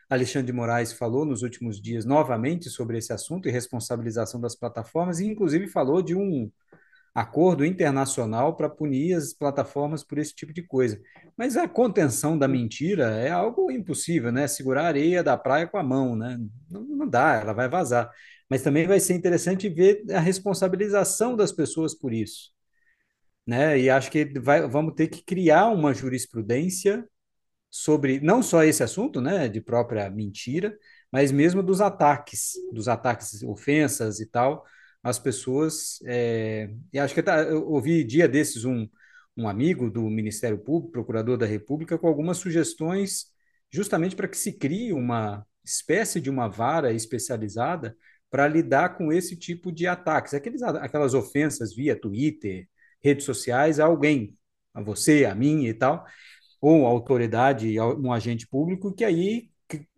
[0.09, 5.19] Alexandre de Moraes falou nos últimos dias novamente sobre esse assunto e responsabilização das plataformas,
[5.19, 6.51] e inclusive falou de um
[7.13, 10.99] acordo internacional para punir as plataformas por esse tipo de coisa.
[11.37, 14.47] Mas a contenção da mentira é algo impossível, né?
[14.47, 16.37] Segurar a areia da praia com a mão, né?
[16.69, 18.11] Não, não dá, ela vai vazar.
[18.49, 22.51] Mas também vai ser interessante ver a responsabilização das pessoas por isso,
[23.47, 23.79] né?
[23.79, 27.07] E acho que vai, vamos ter que criar uma jurisprudência
[27.77, 30.77] sobre não só esse assunto, né, de própria mentira,
[31.11, 34.63] mas mesmo dos ataques, dos ataques, ofensas e tal,
[35.03, 35.99] às pessoas.
[36.05, 38.88] É, e acho que eu ouvi dia desses um,
[39.35, 43.25] um amigo do Ministério Público, procurador da República, com algumas sugestões
[43.69, 47.93] justamente para que se crie uma espécie de uma vara especializada
[48.31, 52.69] para lidar com esse tipo de ataques, aqueles, aquelas ofensas via Twitter,
[53.03, 54.33] redes sociais a alguém,
[54.73, 56.05] a você, a mim e tal
[56.65, 59.49] ou autoridade, um agente público, que aí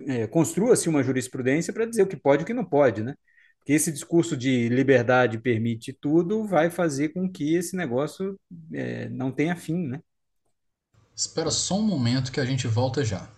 [0.01, 3.15] é, construa-se uma jurisprudência para dizer o que pode e o que não pode, né?
[3.57, 8.37] Porque esse discurso de liberdade permite tudo vai fazer com que esse negócio
[8.73, 10.01] é, não tenha fim, né?
[11.15, 13.29] Espera só um momento que a gente volta já.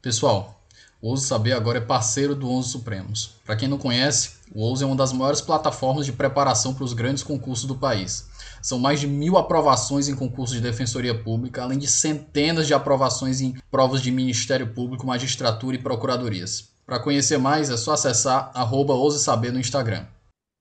[0.00, 0.64] Pessoal,
[1.02, 3.34] o Ouse Saber agora é parceiro do Onze Supremos.
[3.44, 6.92] Para quem não conhece, o Ouse é uma das maiores plataformas de preparação para os
[6.92, 8.28] grandes concursos do país.
[8.64, 13.42] São mais de mil aprovações em concursos de defensoria pública, além de centenas de aprovações
[13.42, 16.74] em provas de Ministério Público, magistratura e procuradorias.
[16.86, 20.06] Para conhecer mais, é só acessar arroba Ouse Saber no Instagram.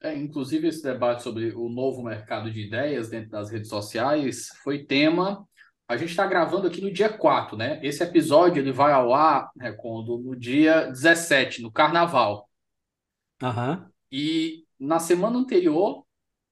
[0.02, 4.84] É, inclusive, esse debate sobre o novo mercado de ideias dentro das redes sociais foi
[4.84, 5.48] tema.
[5.88, 7.80] A gente está gravando aqui no dia 4, né?
[7.82, 12.50] Esse episódio ele vai ao ar, Recondo, no dia 17, no Carnaval.
[13.42, 13.90] Aham.
[14.12, 16.03] E na semana anterior,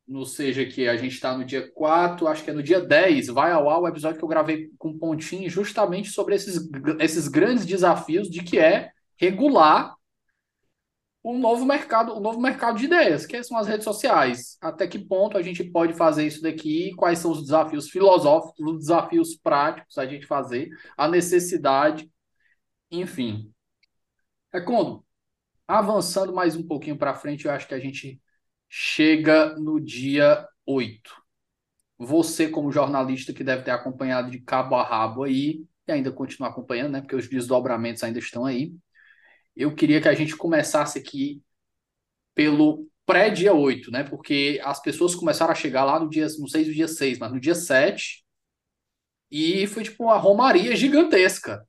[0.08, 3.28] no seja que a gente está no dia 4, acho que é no dia 10,
[3.28, 7.66] vai ao ar o episódio que eu gravei com Pontinho justamente sobre esses, esses grandes
[7.66, 9.96] desafios de que é regular
[11.24, 14.58] o novo mercado, o novo mercado de ideias, que são as redes sociais.
[14.60, 16.94] Até que ponto a gente pode fazer isso daqui?
[16.96, 22.12] Quais são os desafios filosóficos, os desafios práticos a gente fazer, a necessidade,
[22.90, 23.52] enfim.
[24.52, 25.06] Recondo,
[25.68, 28.20] avançando mais um pouquinho para frente, eu acho que a gente
[28.74, 31.22] chega no dia 8.
[31.98, 36.50] Você, como jornalista que deve ter acompanhado de cabo a rabo aí, e ainda continua
[36.50, 37.02] acompanhando, né?
[37.02, 38.74] Porque os desdobramentos ainda estão aí.
[39.56, 41.44] Eu queria que a gente começasse aqui
[42.34, 44.04] pelo pré-dia 8, né?
[44.06, 47.32] Porque as pessoas começaram a chegar lá no dia, não sei se dia 6, mas
[47.34, 48.24] no dia 7,
[49.30, 51.66] e foi tipo uma romaria gigantesca.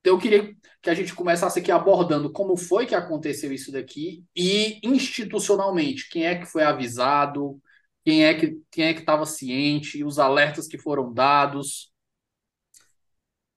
[0.00, 4.24] Então, eu queria que a gente começasse aqui abordando como foi que aconteceu isso daqui
[4.34, 7.60] e institucionalmente, quem é que foi avisado,
[8.04, 11.92] quem é que quem é que estava ciente, os alertas que foram dados.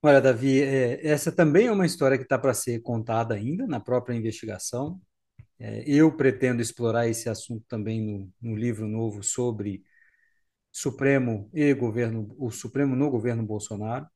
[0.04, 3.80] Olha, Davi, é, essa também é uma história que está para ser contada ainda na
[3.80, 5.00] própria investigação.
[5.60, 9.84] É, eu pretendo explorar esse assunto também no, no livro novo sobre
[10.72, 14.08] Supremo e governo, o Supremo no governo Bolsonaro.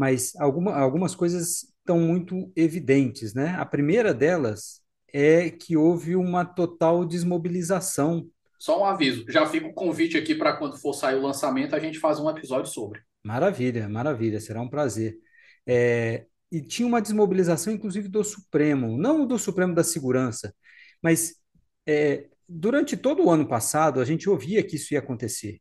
[0.00, 3.54] Mas alguma, algumas coisas estão muito evidentes, né?
[3.58, 4.80] A primeira delas
[5.12, 8.26] é que houve uma total desmobilização.
[8.58, 11.78] Só um aviso, já fica o convite aqui para quando for sair o lançamento a
[11.78, 13.02] gente fazer um episódio sobre.
[13.22, 15.18] Maravilha, maravilha, será um prazer.
[15.66, 20.54] É, e tinha uma desmobilização, inclusive, do Supremo, não do Supremo da Segurança,
[21.02, 21.34] mas
[21.86, 25.60] é, durante todo o ano passado, a gente ouvia que isso ia acontecer.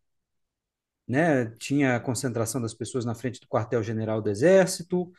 [1.09, 1.47] Né?
[1.57, 5.11] Tinha a concentração das pessoas na frente do quartel-general do Exército,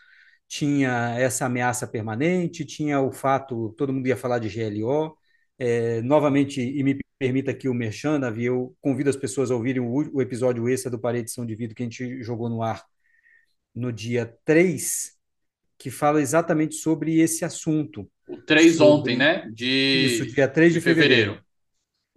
[0.46, 5.16] tinha essa ameaça permanente, tinha o fato, todo mundo ia falar de GLO.
[5.58, 9.82] É, novamente, e me permita aqui o Merchan, Davi, eu convido as pessoas a ouvirem
[9.82, 12.84] o, o episódio extra do Paredição de Vidro que a gente jogou no ar
[13.74, 15.12] no dia 3,
[15.76, 18.08] que fala exatamente sobre esse assunto.
[18.28, 18.92] O 3 sobre...
[18.92, 19.50] ontem, né?
[19.52, 20.06] De...
[20.06, 21.32] Isso, dia 3 de, de fevereiro.
[21.32, 21.49] fevereiro.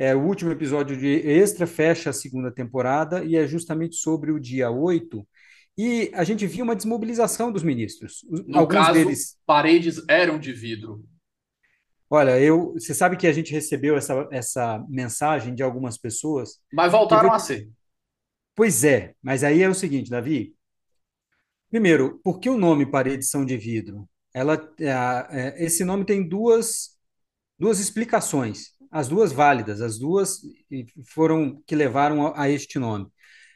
[0.03, 4.39] É, o último episódio de Extra fecha a segunda temporada e é justamente sobre o
[4.39, 5.25] dia 8.
[5.77, 8.17] E a gente viu uma desmobilização dos ministros.
[8.29, 9.37] No Alguns caso, deles...
[9.45, 11.05] paredes eram de vidro.
[12.09, 16.59] Olha, eu, você sabe que a gente recebeu essa, essa mensagem de algumas pessoas.
[16.73, 17.69] Mas voltaram a ser.
[18.53, 20.53] Pois é, mas aí é o seguinte, Davi.
[21.69, 24.05] Primeiro, por que o nome paredes são de vidro?
[24.33, 24.89] Ela, é,
[25.29, 26.97] é, esse nome tem duas,
[27.57, 30.41] duas explicações, as duas válidas, as duas
[31.07, 33.07] foram que levaram a, a este nome.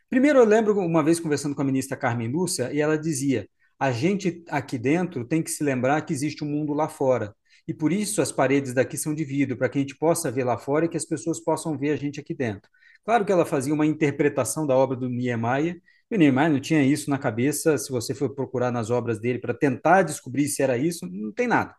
[0.10, 3.47] Primeiro, eu lembro uma vez conversando com a ministra Carmen Lúcia e ela dizia:
[3.80, 7.36] a gente aqui dentro tem que se lembrar que existe um mundo lá fora.
[7.67, 10.43] E por isso as paredes daqui são de vidro, para que a gente possa ver
[10.43, 12.69] lá fora e que as pessoas possam ver a gente aqui dentro.
[13.06, 16.82] Claro que ela fazia uma interpretação da obra do Niemeyer, e o Niemeyer não tinha
[16.82, 17.78] isso na cabeça.
[17.78, 21.47] Se você for procurar nas obras dele para tentar descobrir se era isso, não tem
[21.47, 21.76] nada.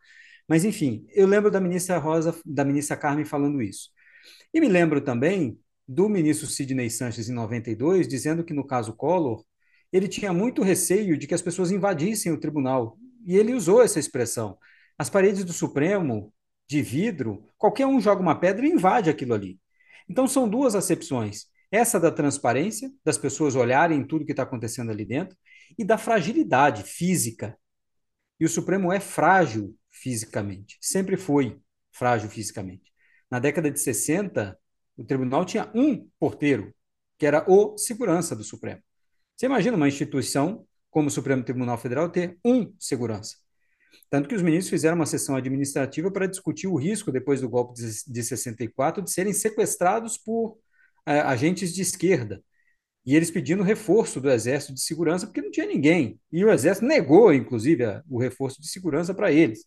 [0.49, 3.91] Mas, enfim, eu lembro da ministra Rosa, da ministra Carmen falando isso.
[4.53, 9.45] E me lembro também do ministro Sidney Sanches, em 92, dizendo que no caso Collor,
[9.93, 12.99] ele tinha muito receio de que as pessoas invadissem o tribunal.
[13.27, 14.59] E ele usou essa expressão.
[14.99, 16.33] As paredes do Supremo,
[16.67, 19.59] de vidro, qualquer um joga uma pedra e invade aquilo ali.
[20.09, 21.47] Então são duas acepções.
[21.71, 25.37] Essa da transparência, das pessoas olharem tudo que está acontecendo ali dentro,
[25.79, 27.57] e da fragilidade física.
[28.41, 31.61] E o Supremo é frágil fisicamente, sempre foi
[31.93, 32.93] frágil fisicamente.
[33.31, 34.59] Na década de 60,
[34.97, 36.75] o tribunal tinha um porteiro,
[37.19, 38.83] que era o segurança do Supremo.
[39.37, 43.37] Você imagina uma instituição como o Supremo Tribunal Federal ter um segurança.
[44.11, 47.75] Tanto que os ministros fizeram uma sessão administrativa para discutir o risco, depois do golpe
[48.07, 50.59] de 64, de serem sequestrados por
[51.07, 52.43] é, agentes de esquerda.
[53.05, 56.21] E eles pedindo reforço do Exército de Segurança, porque não tinha ninguém.
[56.33, 59.65] E o Exército negou, inclusive, a, o reforço de segurança para eles.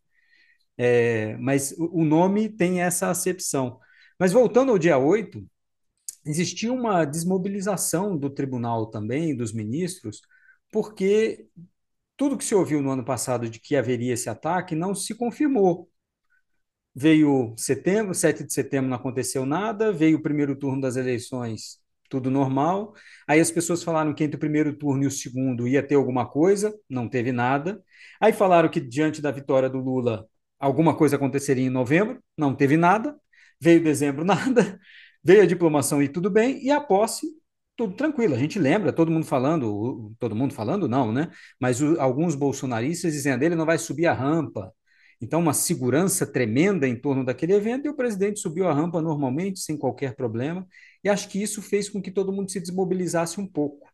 [0.84, 3.80] É, mas o, nome tem essa acepção.
[4.20, 5.48] Mas voltando ao dia 8,
[6.26, 10.22] existia uma desmobilização do tribunal também, dos ministros,
[10.72, 11.48] porque
[12.18, 15.88] tudo que se ouviu no ano passado de que haveria esse ataque não se confirmou.
[16.96, 22.32] Veio setembro, 7 de setembro não aconteceu nada, veio o primeiro turno das eleições, tudo
[22.32, 22.94] normal.
[23.28, 26.28] Aí as pessoas falaram que entre o primeiro turno e o segundo ia ter alguma
[26.28, 27.84] coisa, não teve nada.
[28.20, 30.28] Aí falaram que diante da vitória do Lula
[30.62, 33.20] alguma coisa aconteceria em novembro, não teve nada.
[33.60, 34.80] Veio dezembro, nada.
[35.24, 37.28] Veio a diplomação e tudo bem, e a posse
[37.76, 38.36] tudo tranquilo.
[38.36, 41.30] A gente lembra, todo mundo falando, todo mundo falando não, né?
[41.60, 44.74] Mas o, alguns bolsonaristas dizendo ele não vai subir a rampa.
[45.22, 49.60] Então, uma segurança tremenda em torno daquele evento, e o presidente subiu a rampa normalmente,
[49.60, 50.68] sem qualquer problema,
[51.04, 53.88] e acho que isso fez com que todo mundo se desmobilizasse um pouco.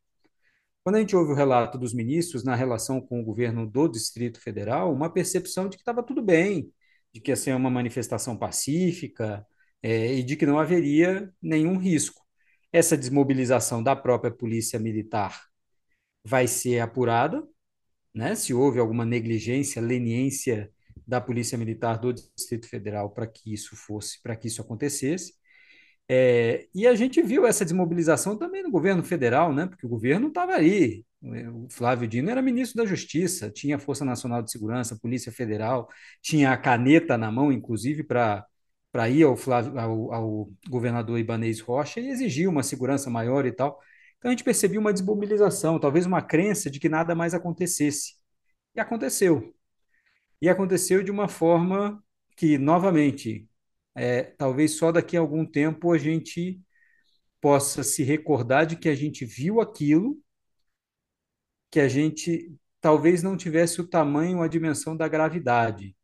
[0.88, 4.40] Quando a gente ouve o relato dos ministros na relação com o governo do Distrito
[4.40, 6.72] Federal, uma percepção de que estava tudo bem,
[7.14, 9.46] de que ia ser uma manifestação pacífica
[9.84, 12.26] é, e de que não haveria nenhum risco.
[12.72, 15.38] Essa desmobilização da própria polícia militar
[16.24, 17.46] vai ser apurada,
[18.14, 18.34] né?
[18.34, 20.72] Se houve alguma negligência, leniência
[21.06, 25.34] da polícia militar do Distrito Federal para que isso fosse, para que isso acontecesse.
[26.10, 29.68] É, e a gente viu essa desmobilização também no governo federal, né?
[29.68, 31.06] Porque o governo estava ali.
[31.22, 35.90] O Flávio Dino era ministro da Justiça, tinha a Força Nacional de Segurança, Polícia Federal,
[36.22, 38.46] tinha a caneta na mão, inclusive, para
[38.92, 43.52] para ir ao, Flávio, ao, ao, governador Ibanez Rocha e exigir uma segurança maior e
[43.52, 43.80] tal.
[44.18, 48.16] Então a gente percebia uma desmobilização, talvez uma crença de que nada mais acontecesse.
[48.76, 49.54] E aconteceu.
[50.42, 52.04] E aconteceu de uma forma
[52.36, 53.48] que, novamente,
[53.98, 56.62] é, talvez só daqui a algum tempo a gente
[57.42, 60.18] possa se recordar de que a gente viu aquilo,
[61.72, 65.96] que a gente talvez não tivesse o tamanho, a dimensão da gravidade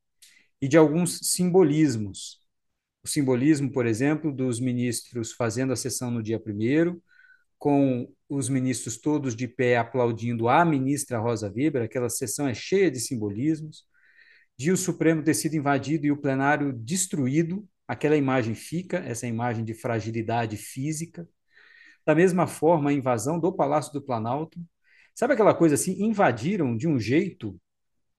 [0.61, 2.41] e de alguns simbolismos.
[3.03, 7.01] O simbolismo, por exemplo, dos ministros fazendo a sessão no dia primeiro,
[7.59, 12.89] com os ministros todos de pé aplaudindo a ministra Rosa Weber, aquela sessão é cheia
[12.89, 13.85] de simbolismos,
[14.57, 19.63] de o Supremo ter sido invadido e o plenário destruído, aquela imagem fica, essa imagem
[19.65, 21.27] de fragilidade física.
[22.05, 24.59] Da mesma forma, a invasão do Palácio do Planalto.
[25.15, 26.03] Sabe aquela coisa assim?
[26.03, 27.59] Invadiram de um jeito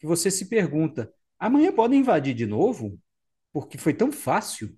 [0.01, 2.99] que você se pergunta: amanhã podem invadir de novo?
[3.55, 4.77] porque foi tão fácil.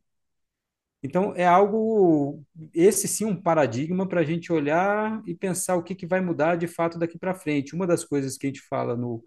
[1.03, 2.43] Então, é algo,
[2.75, 6.57] esse sim, um paradigma para a gente olhar e pensar o que, que vai mudar
[6.57, 7.75] de fato daqui para frente.
[7.75, 9.25] Uma das coisas que a gente fala no,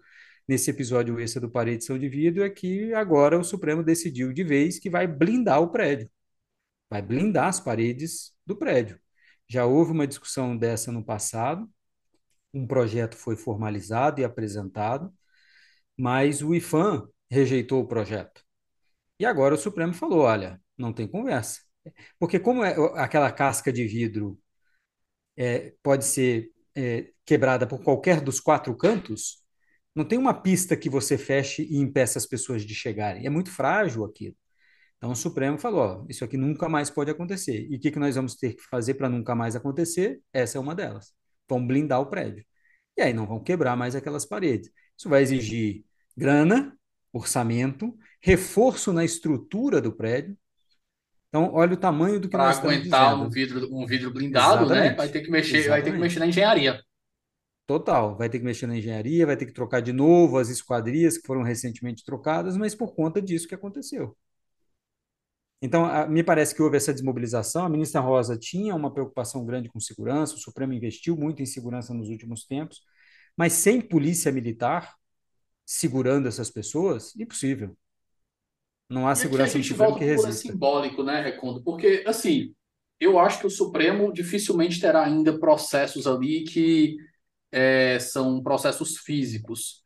[0.50, 4.42] nesse episódio extra do Parede São de Vidro é que agora o Supremo decidiu de
[4.42, 6.10] vez que vai blindar o prédio,
[6.90, 9.00] vai blindar as paredes do prédio.
[9.48, 11.70] Já houve uma discussão dessa no passado,
[12.52, 15.14] um projeto foi formalizado e apresentado,
[15.96, 18.42] mas o IFAM rejeitou o projeto.
[19.20, 21.60] E agora o Supremo falou: olha, não tem conversa.
[22.18, 24.36] Porque como é, aquela casca de vidro
[25.36, 29.39] é, pode ser é, quebrada por qualquer dos quatro cantos,
[29.94, 33.26] não tem uma pista que você feche e impeça as pessoas de chegarem.
[33.26, 34.36] É muito frágil aquilo.
[34.96, 37.66] Então o Supremo falou: ó, isso aqui nunca mais pode acontecer.
[37.70, 40.20] E o que, que nós vamos ter que fazer para nunca mais acontecer?
[40.32, 41.12] Essa é uma delas.
[41.48, 42.44] Vão blindar o prédio.
[42.96, 44.70] E aí não vão quebrar mais aquelas paredes.
[44.96, 45.84] Isso vai exigir
[46.16, 46.76] grana,
[47.12, 50.36] orçamento, reforço na estrutura do prédio.
[51.28, 54.66] Então, olha o tamanho do que Para nós estamos aguentar um vidro, um vidro blindado,
[54.66, 54.86] né?
[54.86, 54.96] Exatamente.
[54.96, 56.80] Vai ter que mexer, vai ter que mexer na engenharia.
[57.70, 61.16] Total, vai ter que mexer na engenharia, vai ter que trocar de novo as esquadrias
[61.16, 64.16] que foram recentemente trocadas, mas por conta disso que aconteceu.
[65.62, 67.64] Então, a- me parece que houve essa desmobilização.
[67.66, 71.92] A ministra Rosa tinha uma preocupação grande com segurança, o Supremo investiu muito em segurança
[71.94, 72.80] nos últimos tempos,
[73.36, 74.94] mas sem polícia militar
[75.66, 77.76] segurando essas pessoas, impossível.
[78.90, 80.34] Não há E segurança no Supremo que para o poder resista.
[80.34, 81.62] simbólico, né, Recondo?
[81.62, 82.54] Porque, assim,
[82.98, 86.96] eu acho que o Supremo dificilmente terá ainda processos ali que
[87.52, 89.82] é, são processos físicos.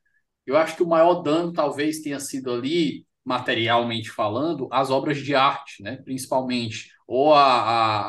[0.47, 5.35] Eu acho que o maior dano talvez tenha sido ali, materialmente falando, as obras de
[5.35, 6.91] arte, né, principalmente.
[7.07, 7.43] Ou a,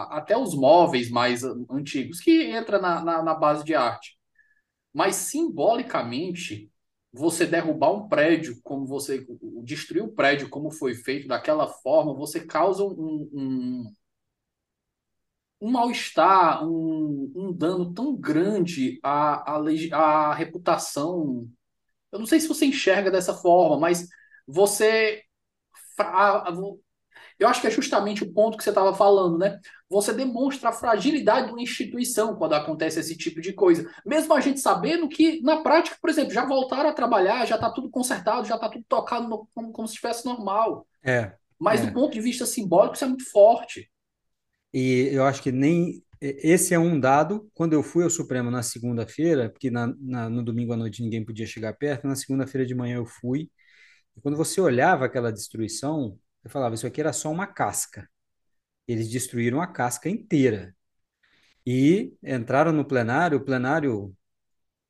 [0.03, 4.18] a- até os móveis mais antigos, que entra na, na, na base de arte.
[4.93, 6.70] Mas simbolicamente,
[7.12, 9.26] você derrubar um prédio, como você
[9.64, 13.93] destruir o prédio, como foi feito daquela forma, você causa um, um,
[15.62, 19.60] um mal-estar, um, um dano tão grande à, à,
[19.93, 21.47] à reputação.
[22.12, 24.08] Eu não sei se você enxerga dessa forma, mas
[24.47, 25.24] você.
[27.38, 29.60] Eu acho que é justamente o ponto que você estava falando, né?
[29.89, 33.89] Você demonstra a fragilidade de uma instituição quando acontece esse tipo de coisa.
[34.06, 37.70] Mesmo a gente sabendo que, na prática, por exemplo, já voltaram a trabalhar, já está
[37.70, 40.88] tudo consertado, já está tudo tocado no- como, como se estivesse normal.
[41.03, 41.93] É, Mas do é.
[41.93, 43.89] ponto de vista simbólico, isso é muito forte.
[44.76, 47.49] E eu acho que nem esse é um dado.
[47.55, 51.26] Quando eu fui ao Supremo na segunda-feira, porque na, na- no domingo à noite ninguém
[51.26, 53.51] podia chegar perto, na segunda-feira de manhã eu fui.
[54.17, 58.09] E quando você olhava aquela destruição, eu falava, isso aqui era só uma casca.
[58.88, 60.76] Eles destruíram a casca inteira.
[61.65, 64.15] E entraram no plenário, o plenário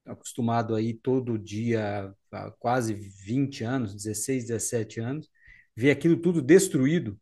[0.05, 5.29] acostumado aí todo dia, há quase 20 anos, 16, 17 anos,
[5.75, 7.19] ver aquilo tudo destruído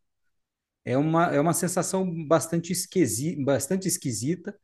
[0.85, 4.57] é uma, é uma sensação bastante, esquisi, bastante esquisita,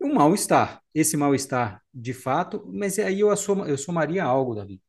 [0.00, 0.82] um mal-estar.
[0.94, 4.82] Esse mal-estar, de fato, mas aí eu, assoma, eu somaria algo, Davi,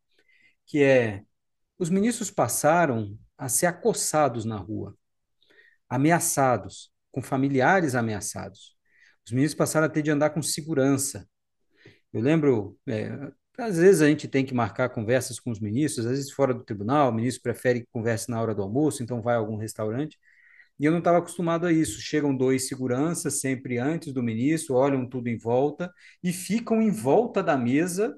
[0.66, 1.24] que é
[1.78, 4.96] os ministros passaram a ser acossados na rua,
[5.90, 8.76] ameaçados, com familiares ameaçados.
[9.26, 11.28] Os ministros passaram a ter de andar com segurança.
[12.14, 13.10] Eu lembro, é,
[13.58, 16.64] às vezes a gente tem que marcar conversas com os ministros, às vezes fora do
[16.64, 20.18] tribunal, o ministro prefere que converse na hora do almoço, então vai a algum restaurante.
[20.82, 22.02] E eu não estava acostumado a isso.
[22.02, 27.44] Chegam dois seguranças sempre antes do ministro, olham tudo em volta e ficam em volta
[27.44, 28.18] da mesa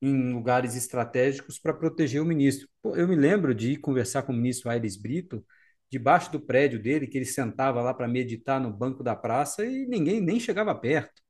[0.00, 2.68] em lugares estratégicos para proteger o ministro.
[2.84, 5.44] Eu me lembro de ir conversar com o ministro Aires Brito,
[5.90, 9.86] debaixo do prédio dele, que ele sentava lá para meditar no banco da praça e
[9.86, 11.20] ninguém nem chegava perto.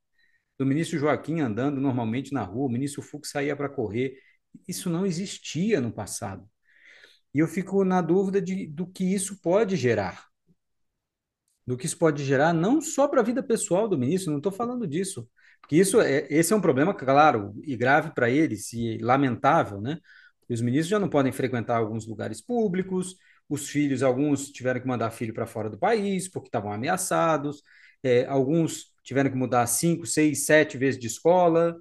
[0.59, 4.19] Do ministro Joaquim andando normalmente na rua, o ministro Fux saía para correr.
[4.69, 6.47] Isso não existia no passado.
[7.35, 10.32] E eu fico na dúvida de, do que isso pode gerar
[11.67, 14.53] do que isso pode gerar, não só para a vida pessoal do ministro, não estou
[14.53, 15.29] falando disso,
[15.61, 19.99] porque isso é, esse é um problema, claro, e grave para eles, e lamentável, né?
[20.49, 23.17] Os ministros já não podem frequentar alguns lugares públicos,
[23.49, 27.63] os filhos, alguns tiveram que mandar filho para fora do país porque estavam ameaçados,
[28.03, 31.77] é, alguns tiveram que mudar cinco, seis, sete vezes de escola,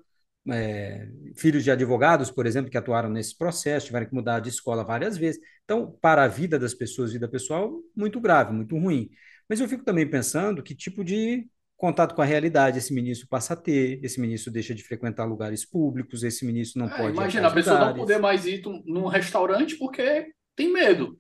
[0.50, 4.84] é, filhos de advogados, por exemplo, que atuaram nesse processo, tiveram que mudar de escola
[4.84, 5.40] várias vezes.
[5.64, 9.10] Então, para a vida das pessoas, vida pessoal, muito grave, muito ruim.
[9.52, 11.46] Mas eu fico também pensando que tipo de
[11.78, 15.66] contato com a realidade esse ministro passa a ter, esse ministro deixa de frequentar lugares
[15.66, 18.02] públicos, esse ministro não É, pode imagina a pessoa não lugares.
[18.02, 21.20] poder mais ir num restaurante porque tem medo.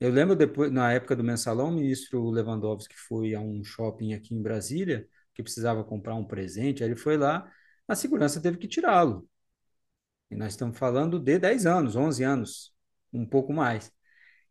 [0.00, 4.34] Eu lembro depois, na época do mensalão, o ministro Lewandowski foi a um shopping aqui
[4.34, 7.50] em Brasília, que precisava comprar um presente, aí ele foi lá,
[7.88, 9.28] a segurança teve que tirá-lo.
[10.30, 12.74] E nós estamos falando de 10 anos, 11 anos,
[13.12, 13.92] um pouco mais.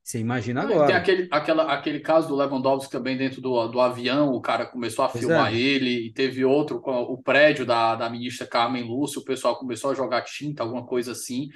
[0.06, 0.98] Você imagina Não, Tem agora.
[0.98, 5.10] aquele, aquela, aquele caso do Lewandowski também dentro do, do avião, o cara começou a
[5.10, 5.58] Pois filmar é.
[5.58, 9.90] ele, e teve outro com o prédio da, da ministra Carmen Lúcia, o pessoal começou
[9.92, 11.50] a jogar tinta, alguma coisa assim.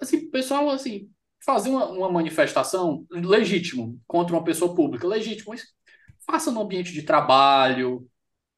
[0.00, 1.08] Assim, o pessoal, assim,
[1.44, 5.64] fazer uma, uma manifestação legítimo contra uma pessoa pública, legítimo, mas
[6.26, 8.06] faça no ambiente de trabalho,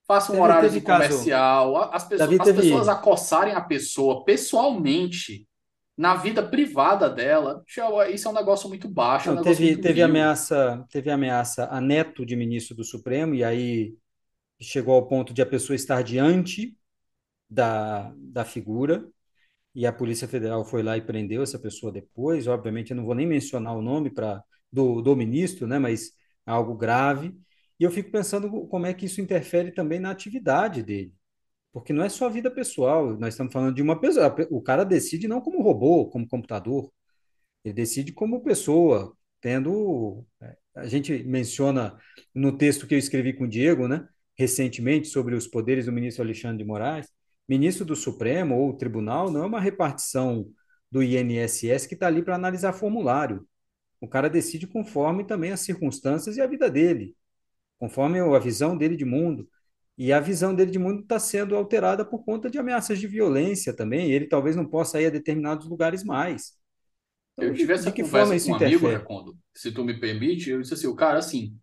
[0.07, 0.85] faça um Teve, horário caso.
[0.85, 5.47] comercial, a- as pessoas, Davi as pessoas acossarem a pessoa pessoalmente
[5.97, 7.63] na vida privada dela,
[8.13, 10.03] isso é um negócio muito baixo, é um Não, negócio teve, teve vil.
[10.03, 13.95] ameaça, teve ameaça a neto de ministro do Supremo, e aí
[14.61, 16.77] chegou ao ponto de a pessoa estar diante
[17.51, 19.09] da, da figura,
[19.75, 22.47] e a Polícia Federal foi lá e prendeu essa pessoa depois.
[22.49, 26.11] Obviamente, eu não vou nem mencionar o nome para do, do ministro, né, mas
[26.47, 27.35] é algo grave.
[27.81, 31.15] E eu fico pensando como é que isso interfere também na atividade dele.
[31.73, 34.35] Porque não é só a vida pessoal, nós estamos falando de uma pessoa.
[34.51, 36.93] O cara decide não como robô, como computador.
[37.65, 40.25] Ele decide como pessoa, tendo.
[40.43, 41.97] é, A gente menciona
[42.35, 44.07] no texto que eu escrevi com o Diego, né,
[44.37, 47.09] recentemente, sobre os poderes do ministro Alexandre de Moraes.
[47.49, 50.49] Ministro do Supremo ou tribunal não é uma repartição
[50.91, 53.47] do INSS que está ali para analisar formulário.
[54.01, 57.17] O cara decide conforme também as circunstâncias e a vida dele,
[57.79, 59.49] conforme a visão dele de mundo.
[60.03, 63.73] E a visão dele de mundo está sendo alterada por conta de ameaças de violência
[63.73, 64.11] também.
[64.11, 66.55] Ele talvez não possa ir a determinados lugares mais.
[67.39, 68.89] Eu Então, de, tive essa de que conversa com um amigo?
[68.89, 71.57] Recondo, se tu me permite, eu disse assim, o cara, assim,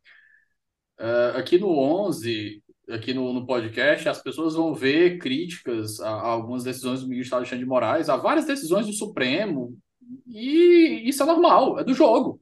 [0.98, 6.28] eh, aqui no 11, aqui no, no podcast, as pessoas vão ver críticas a, a
[6.28, 9.78] algumas decisões do ministro Alexandre de Moraes, a várias decisões do Supremo,
[10.26, 12.40] e isso é normal, é do jogo.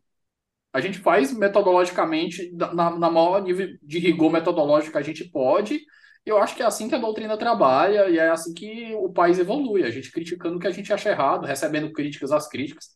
[0.74, 5.82] A gente faz metodologicamente, na, na maior nível de rigor metodológico que a gente pode,
[6.26, 9.40] eu acho que é assim que a doutrina trabalha, e é assim que o país
[9.40, 12.90] evolui, a gente criticando o que a gente acha errado, recebendo críticas às críticas.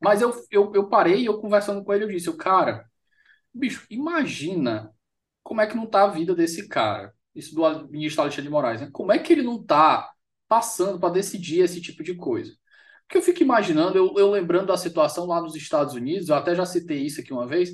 [0.00, 2.84] Mas eu, eu, eu parei, eu conversando com ele, eu disse, cara,
[3.54, 4.92] bicho, imagina
[5.42, 8.80] como é que não tá a vida desse cara, isso do ministro Alexandre de Moraes,
[8.80, 8.90] né?
[8.92, 10.12] Como é que ele não tá
[10.48, 12.54] passando para decidir esse tipo de coisa?
[13.06, 16.54] Porque eu fico imaginando, eu, eu lembrando da situação lá nos Estados Unidos, eu até
[16.54, 17.70] já citei isso aqui uma vez,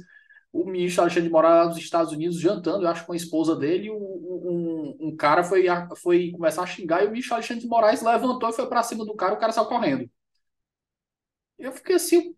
[0.52, 3.90] o ministro Alexandre de Moraes nos Estados Unidos jantando, eu acho, com a esposa dele,
[3.90, 5.66] um, um, um cara foi,
[6.02, 9.04] foi começar a xingar e o ministro Alexandre de Moraes levantou e foi para cima
[9.04, 10.10] do cara, o cara saiu correndo.
[11.58, 12.34] Eu fiquei assim,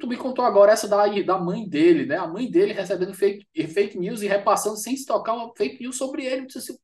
[0.00, 2.16] tu me contou agora essa da, da mãe dele, né?
[2.16, 5.96] A mãe dele recebendo fake, fake news e repassando sem se tocar uma fake news
[5.96, 6.42] sobre ele.
[6.42, 6.78] Eu disse assim,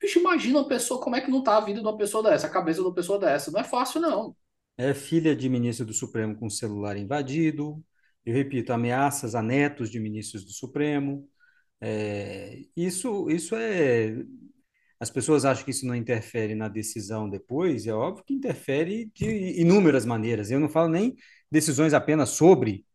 [0.00, 2.46] bicho, imagina uma pessoa, como é que não tá a vida de uma pessoa dessa,
[2.46, 3.50] a cabeça de uma pessoa dessa.
[3.50, 4.36] Não é fácil, não.
[4.78, 7.82] É filha de ministro do Supremo com celular invadido.
[8.24, 11.28] Eu repito, ameaças a netos de ministros do Supremo.
[11.80, 14.16] É, isso, isso é.
[14.98, 19.60] As pessoas acham que isso não interfere na decisão depois, é óbvio que interfere de
[19.60, 20.50] inúmeras maneiras.
[20.50, 21.14] Eu não falo nem
[21.50, 22.85] decisões apenas sobre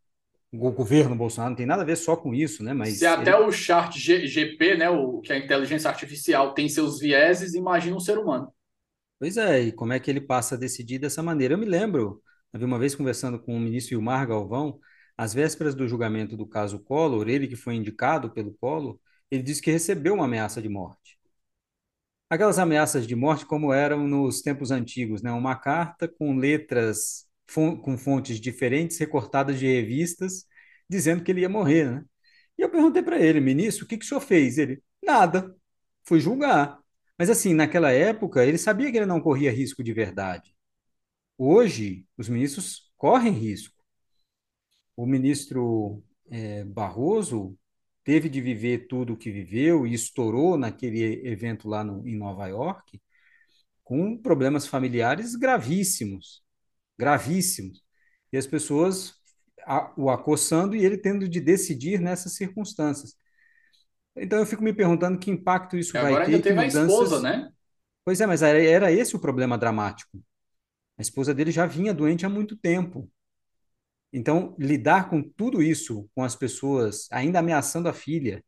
[0.52, 2.74] o governo Bolsonaro, não tem nada a ver só com isso, né?
[2.84, 6.54] Se Mas até ele, o chat G- GP, né, o, que é a inteligência artificial,
[6.54, 8.54] tem seus vieses, imagina um ser humano.
[9.20, 11.54] pois é, e como é que ele passa a decidir dessa maneira?
[11.54, 12.22] Eu me lembro,
[12.54, 14.80] havia uma vez conversando com o ministro Ilmar Galvão,
[15.18, 18.98] às vésperas do julgamento do caso Collor, ele que foi indicado pelo Collor,
[19.30, 21.18] ele disse que recebeu uma ameaça de morte.
[22.30, 25.32] Aquelas ameaças de morte como eram nos tempos antigos, né?
[25.32, 30.46] Uma carta com letras com fontes diferentes, recortadas de revistas,
[30.90, 32.06] dizendo que ele ia morrer, né?
[32.58, 34.58] E eu perguntei para ele, ministro, o que que o senhor fez?
[34.58, 35.56] Ele, nada,
[36.04, 36.80] fui julgar.
[37.18, 40.56] Mas assim, naquela época, ele sabia que ele não corria risco de verdade.
[41.38, 43.84] Hoje, os ministros correm risco.
[44.96, 47.58] O ministro eh, Barroso
[48.04, 52.48] teve de viver tudo o que viveu e estourou naquele evento lá no, em Nova
[52.48, 53.02] York
[53.84, 56.44] com problemas familiares gravíssimos,
[57.02, 57.82] gravíssimos.
[58.32, 59.16] E as pessoas
[59.66, 63.16] a, o acossando e ele tendo de decidir nessas circunstâncias.
[64.16, 66.68] Então eu fico me perguntando que impacto isso vai agora ainda ter, que teve a
[66.68, 67.24] esposa, mudanças.
[67.24, 67.52] né?
[68.06, 70.24] Pois é, mas era, era esse o problema dramático.
[70.98, 73.10] A esposa dele já vinha doente há muito tempo.
[74.14, 78.44] Então, lidar com tudo isso, com as pessoas ainda ameaçando a filha,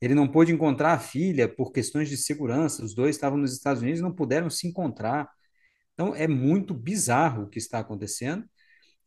[0.00, 3.80] ele não pôde encontrar a filha por questões de segurança, os dois estavam nos Estados
[3.80, 5.30] Unidos e não puderam se encontrar.
[5.94, 8.44] Então, é muito bizarro o que está acontecendo.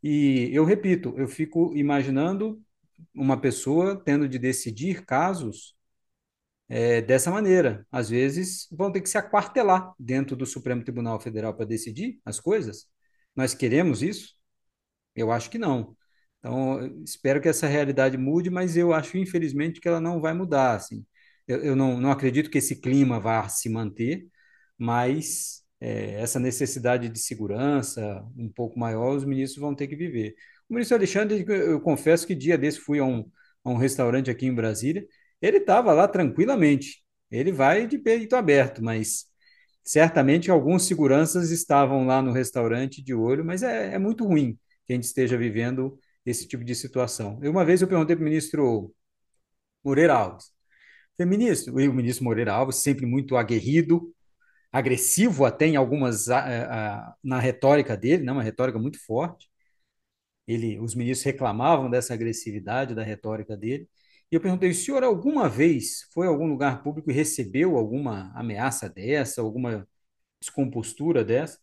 [0.04, 2.62] E eu repito, eu fico imaginando
[3.14, 5.76] uma pessoa tendo de decidir casos
[6.70, 7.86] é, dessa maneira.
[7.92, 12.40] Às vezes vão ter que se aquartelar dentro do Supremo Tribunal Federal para decidir as
[12.40, 12.88] coisas.
[13.36, 14.36] Nós queremos isso?
[15.16, 15.96] Eu acho que não.
[16.40, 20.76] Então, espero que essa realidade mude, mas eu acho, infelizmente, que ela não vai mudar.
[20.76, 21.06] Assim.
[21.48, 24.28] Eu, eu não, não acredito que esse clima vá se manter,
[24.78, 30.36] mas é, essa necessidade de segurança um pouco maior, os ministros vão ter que viver.
[30.70, 33.30] O ministro Alexandre, eu confesso que dia desse fui a um,
[33.64, 35.06] a um restaurante aqui em Brasília,
[35.42, 37.04] ele estava lá tranquilamente.
[37.30, 39.26] Ele vai de peito aberto, mas
[39.84, 44.94] certamente alguns seguranças estavam lá no restaurante de olho, mas é, é muito ruim que
[44.94, 47.40] a gente esteja vivendo esse tipo de situação.
[47.42, 48.94] Eu, uma vez eu perguntei para o ministro
[49.84, 50.52] Moreira Alves,
[51.18, 54.14] falei, ministro, e o ministro Moreira Alves, sempre muito aguerrido,
[54.72, 59.50] agressivo até em algumas a, a, na retórica dele, né, uma retórica muito forte.
[60.48, 63.90] Ele, os ministros reclamavam dessa agressividade da retórica dele.
[64.32, 68.32] E eu perguntei: o senhor alguma vez foi a algum lugar público e recebeu alguma
[68.36, 69.88] ameaça dessa, alguma
[70.42, 71.60] descompostura dessa?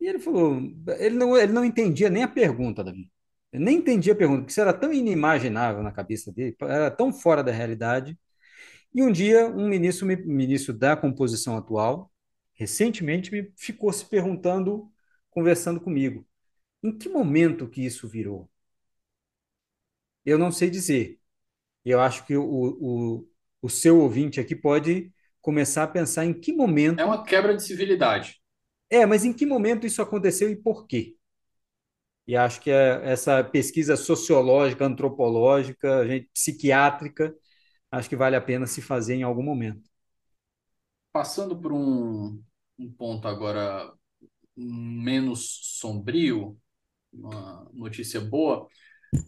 [0.00, 0.60] E ele falou:
[0.98, 3.10] ele não, ele não entendia nem a pergunta, Davi.
[3.52, 7.12] Ele nem entendia a pergunta, porque isso era tão inimaginável na cabeça dele, era tão
[7.12, 8.18] fora da realidade.
[8.94, 12.10] E um dia, um ministro, ministro da composição atual,
[12.54, 14.90] recentemente, me ficou se perguntando,
[15.30, 16.26] conversando comigo,
[16.82, 18.50] em que momento que isso virou?
[20.24, 21.20] Eu não sei dizer,
[21.84, 23.28] eu acho que o, o,
[23.62, 27.00] o seu ouvinte aqui pode começar a pensar em que momento.
[27.00, 28.40] É uma quebra de civilidade.
[28.90, 31.16] É, mas em que momento isso aconteceu e por quê?
[32.26, 37.34] E acho que é essa pesquisa sociológica, antropológica, gente, psiquiátrica,
[37.90, 39.90] acho que vale a pena se fazer em algum momento.
[41.14, 42.42] Passando por um,
[42.76, 43.88] um ponto agora
[44.56, 46.58] menos sombrio,
[47.12, 48.66] uma notícia boa.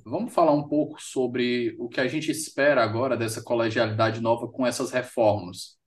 [0.05, 4.67] Vamos falar um pouco sobre o que a gente espera agora dessa colegialidade nova com
[4.67, 5.79] essas reformas.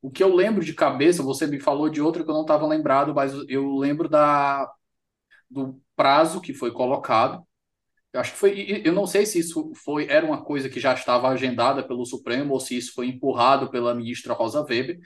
[0.00, 2.64] O que eu lembro de cabeça, você me falou de outra que eu não estava
[2.64, 4.64] lembrado, mas eu lembro da,
[5.50, 7.44] do prazo que foi colocado.
[8.12, 10.94] Eu acho que foi, eu não sei se isso foi era uma coisa que já
[10.94, 15.00] estava agendada pelo Supremo ou se isso foi empurrado pela ministra Rosa Weber.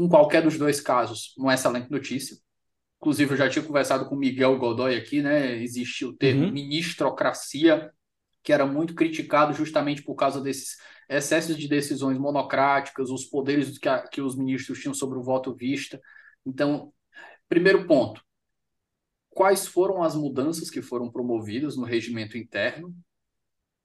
[0.00, 2.34] Em qualquer dos dois casos, uma excelente notícia.
[2.96, 5.62] Inclusive, eu já tinha conversado com Miguel Godoy aqui, né?
[5.62, 6.52] Existia o termo uhum.
[6.52, 7.92] ministrocracia,
[8.42, 13.90] que era muito criticado justamente por causa desses excessos de decisões monocráticas, os poderes que,
[13.90, 16.00] a, que os ministros tinham sobre o voto vista.
[16.46, 16.94] Então,
[17.46, 18.24] primeiro ponto:
[19.28, 22.94] quais foram as mudanças que foram promovidas no regimento interno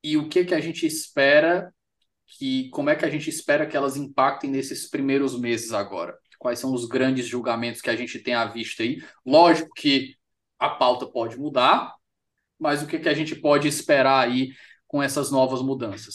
[0.02, 1.76] e o que que a gente espera
[2.28, 6.18] que como é que a gente espera que elas impactem nesses primeiros meses agora?
[6.46, 9.04] quais são os grandes julgamentos que a gente tem à vista aí.
[9.26, 10.16] Lógico que
[10.60, 11.96] a pauta pode mudar,
[12.60, 14.52] mas o que, que a gente pode esperar aí
[14.88, 16.14] com essas novas mudanças?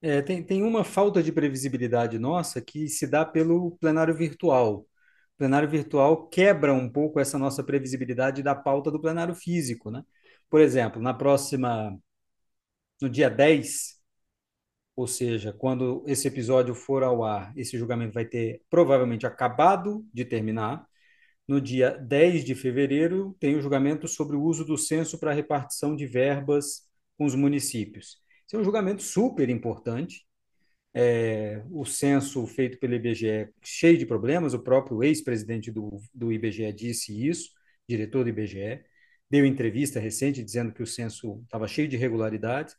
[0.00, 4.80] É, tem, tem uma falta de previsibilidade nossa que se dá pelo plenário virtual.
[4.80, 9.90] O plenário virtual quebra um pouco essa nossa previsibilidade da pauta do plenário físico.
[9.90, 10.04] Né?
[10.48, 11.98] Por exemplo, na próxima,
[13.02, 14.00] no dia 10,
[14.96, 20.24] ou seja, quando esse episódio for ao ar, esse julgamento vai ter provavelmente acabado de
[20.24, 20.86] terminar.
[21.46, 25.96] No dia 10 de fevereiro, tem o julgamento sobre o uso do censo para repartição
[25.96, 26.82] de verbas
[27.18, 28.18] com os municípios.
[28.46, 30.24] Esse é um julgamento super importante.
[30.94, 36.32] É, o censo feito pelo IBGE é cheio de problemas, o próprio ex-presidente do, do
[36.32, 37.50] IBGE disse isso,
[37.88, 38.80] diretor do IBGE,
[39.28, 42.76] deu entrevista recente dizendo que o censo estava cheio de irregularidades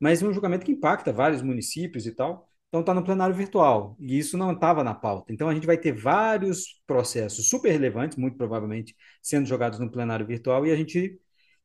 [0.00, 2.48] mas é um julgamento que impacta vários municípios e tal.
[2.68, 5.32] Então está no plenário virtual e isso não estava na pauta.
[5.32, 10.26] Então a gente vai ter vários processos super relevantes, muito provavelmente sendo jogados no plenário
[10.26, 11.18] virtual e a gente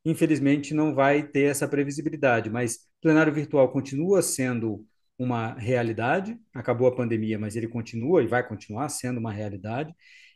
[0.06, 2.50] infelizmente não vai ter essa previsibilidade.
[2.50, 4.86] Mas plenário virtual continua sendo
[5.18, 6.38] uma realidade.
[6.54, 9.94] Acabou a pandemia, mas ele continua e vai continuar sendo uma realidade.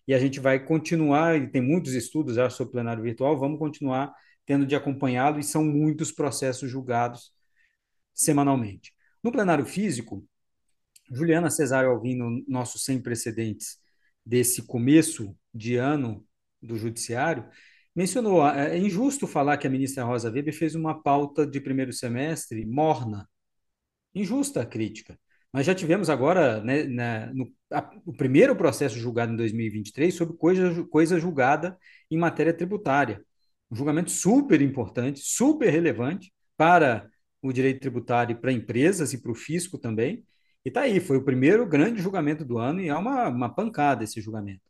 [0.08, 4.14] E a gente vai continuar, e tem muitos estudos já sobre plenário virtual, vamos continuar
[4.46, 7.32] tendo de acompanhá-lo, e são muitos processos julgados
[8.14, 8.94] semanalmente.
[9.24, 10.26] No plenário físico,
[11.12, 13.78] Juliana Cesário Alvino, nosso sem precedentes
[14.26, 16.26] desse começo de ano
[16.62, 17.48] do judiciário,
[17.96, 21.94] mencionou, é, é injusto falar que a ministra Rosa Weber fez uma pauta de primeiro
[21.94, 23.28] semestre morna.
[24.16, 25.18] Injusta a crítica.
[25.52, 30.36] Nós já tivemos agora né, na, no, a, o primeiro processo julgado em 2023 sobre
[30.36, 31.78] coisa, coisa julgada
[32.10, 33.24] em matéria tributária.
[33.70, 37.08] Um julgamento super importante, super relevante para
[37.44, 40.26] o direito tributário para empresas e para o fisco também.
[40.66, 44.04] E está aí, foi o primeiro grande julgamento do ano e é uma, uma pancada
[44.04, 44.62] esse julgamento.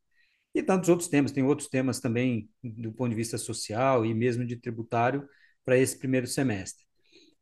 [0.56, 4.46] E tantos outros temas, tem outros temas também do ponto de vista social e mesmo
[4.46, 5.28] de tributário
[5.66, 6.84] para esse primeiro semestre.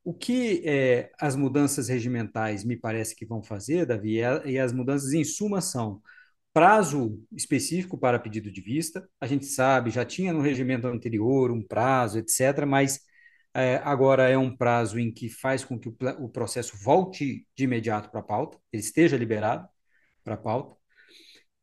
[0.04, 4.74] O que é, as mudanças regimentais me parece que vão fazer, Davi, é, e as
[4.74, 6.02] mudanças em suma são
[6.54, 9.08] prazo específico para pedido de vista.
[9.20, 13.00] A gente sabe, já tinha no regimento anterior um prazo, etc., mas
[13.54, 17.64] é, agora é um prazo em que faz com que o, o processo volte de
[17.64, 19.68] imediato para a pauta, ele esteja liberado
[20.24, 20.76] para a pauta.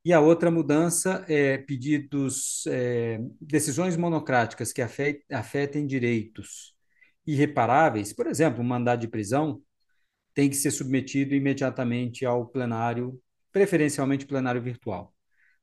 [0.04, 6.74] E a outra mudança é pedidos, é, decisões monocráticas que afetem, afetem direitos
[7.26, 9.62] irreparáveis, por exemplo, um mandado de prisão,
[10.34, 13.20] tem que ser submetido imediatamente ao plenário,
[13.52, 15.14] preferencialmente plenário virtual.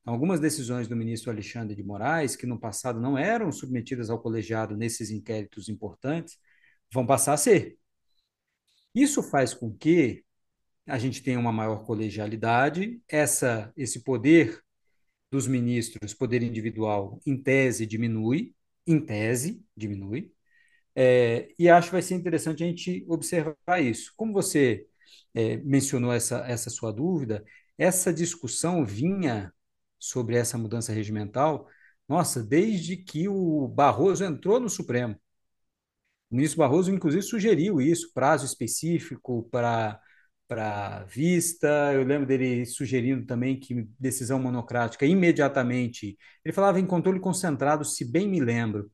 [0.06, 4.76] Algumas decisões do ministro Alexandre de Moraes, que no passado não eram submetidas ao colegiado
[4.76, 6.38] nesses inquéritos importantes,
[6.92, 7.76] vão passar a ser.
[8.94, 10.24] Isso faz com que
[10.86, 14.62] a gente tenha uma maior colegialidade, essa, esse poder
[15.30, 18.54] dos ministros, poder individual, em tese diminui,
[18.86, 20.32] em tese diminui,
[20.94, 24.12] é, e acho que vai ser interessante a gente observar isso.
[24.16, 24.86] Como você
[25.34, 27.44] é, mencionou essa, essa sua dúvida,
[27.76, 29.52] essa discussão vinha
[29.98, 31.68] sobre essa mudança regimental,
[32.08, 35.16] nossa, desde que o Barroso entrou no Supremo.
[36.30, 40.00] O ministro Barroso, inclusive, sugeriu isso, prazo específico para
[40.48, 41.92] para vista.
[41.92, 46.16] Eu lembro dele sugerindo também que decisão monocrática imediatamente.
[46.44, 48.90] Ele falava em controle concentrado, se bem me lembro,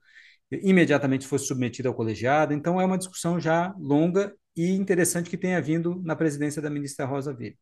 [0.50, 2.52] imediatamente fosse submetida ao colegiado.
[2.54, 7.06] Então é uma discussão já longa e interessante que tenha vindo na presidência da ministra
[7.06, 7.56] Rosa Weber.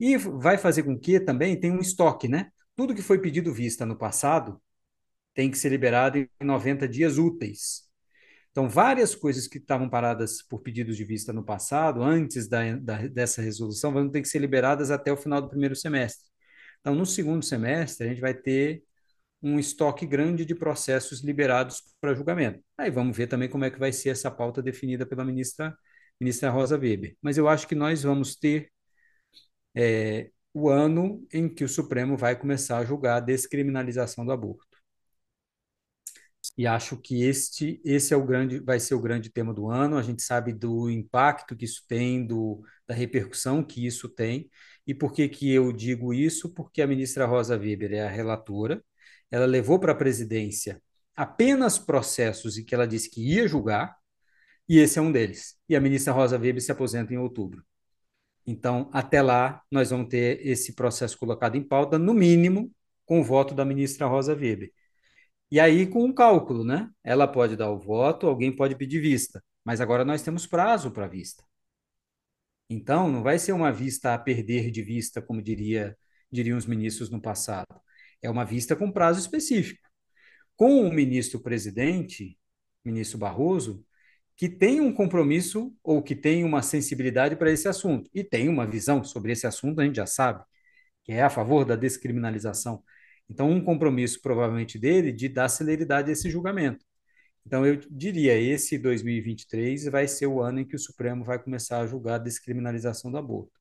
[0.00, 2.50] E vai fazer com que também tenha um estoque, né?
[2.74, 4.60] Tudo que foi pedido vista no passado
[5.34, 7.88] tem que ser liberado em 90 dias úteis.
[8.50, 13.06] Então, várias coisas que estavam paradas por pedidos de vista no passado, antes da, da,
[13.06, 16.26] dessa resolução, vão ter que ser liberadas até o final do primeiro semestre.
[16.80, 18.82] Então, no segundo semestre, a gente vai ter
[19.42, 22.62] um estoque grande de processos liberados para julgamento.
[22.76, 25.76] Aí vamos ver também como é que vai ser essa pauta definida pela ministra,
[26.20, 27.16] ministra Rosa Weber.
[27.22, 28.70] Mas eu acho que nós vamos ter
[29.74, 34.66] é, o ano em que o Supremo vai começar a julgar a descriminalização do aborto.
[36.56, 39.96] E acho que este esse é o grande vai ser o grande tema do ano.
[39.96, 44.50] A gente sabe do impacto que isso tem, do, da repercussão que isso tem.
[44.86, 46.52] E por que que eu digo isso?
[46.52, 48.82] Porque a ministra Rosa Weber é a relatora.
[49.30, 50.82] Ela levou para a presidência
[51.14, 53.96] apenas processos em que ela disse que ia julgar,
[54.68, 55.56] e esse é um deles.
[55.68, 57.64] E a ministra Rosa Weber se aposenta em outubro.
[58.50, 62.74] Então, até lá, nós vamos ter esse processo colocado em pauta, no mínimo,
[63.06, 64.72] com o voto da ministra Rosa Weber.
[65.50, 66.90] E aí, com um cálculo, né?
[67.04, 71.06] Ela pode dar o voto, alguém pode pedir vista, mas agora nós temos prazo para
[71.06, 71.44] vista.
[72.68, 75.96] Então, não vai ser uma vista a perder de vista, como diria,
[76.30, 77.80] diriam os ministros no passado.
[78.20, 79.80] É uma vista com prazo específico.
[80.56, 82.36] Com o ministro-presidente,
[82.84, 83.84] ministro Barroso,
[84.40, 88.66] que tem um compromisso ou que tem uma sensibilidade para esse assunto e tem uma
[88.66, 90.42] visão sobre esse assunto, a gente já sabe,
[91.04, 92.82] que é a favor da descriminalização.
[93.28, 96.86] Então, um compromisso provavelmente dele de dar celeridade a esse julgamento.
[97.46, 101.80] Então, eu diria, esse 2023 vai ser o ano em que o Supremo vai começar
[101.80, 103.52] a julgar a descriminalização do aborto.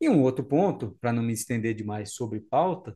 [0.00, 2.94] E um outro ponto, para não me estender demais sobre pauta,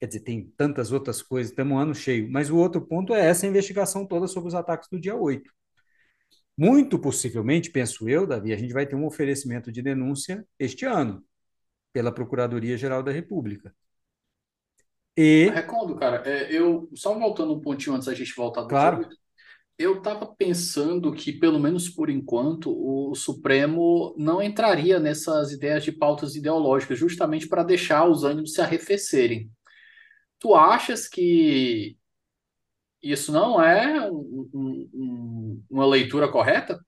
[0.00, 3.26] quer dizer, tem tantas outras coisas, temos um ano cheio, mas o outro ponto é
[3.28, 5.61] essa investigação toda sobre os ataques do dia 8.
[6.62, 11.20] Muito possivelmente, penso eu, Davi, a gente vai ter um oferecimento de denúncia este ano
[11.92, 13.74] pela Procuradoria-Geral da República.
[15.16, 15.50] E.
[15.52, 19.08] Recondo, cara, é, eu só voltando um pontinho antes da gente voltar do claro.
[19.76, 25.90] eu estava pensando que, pelo menos por enquanto, o Supremo não entraria nessas ideias de
[25.90, 29.50] pautas ideológicas, justamente para deixar os ânimos se arrefecerem.
[30.38, 31.96] Tu achas que
[33.02, 34.90] isso não é um, um,
[35.70, 36.78] uma leitura correta?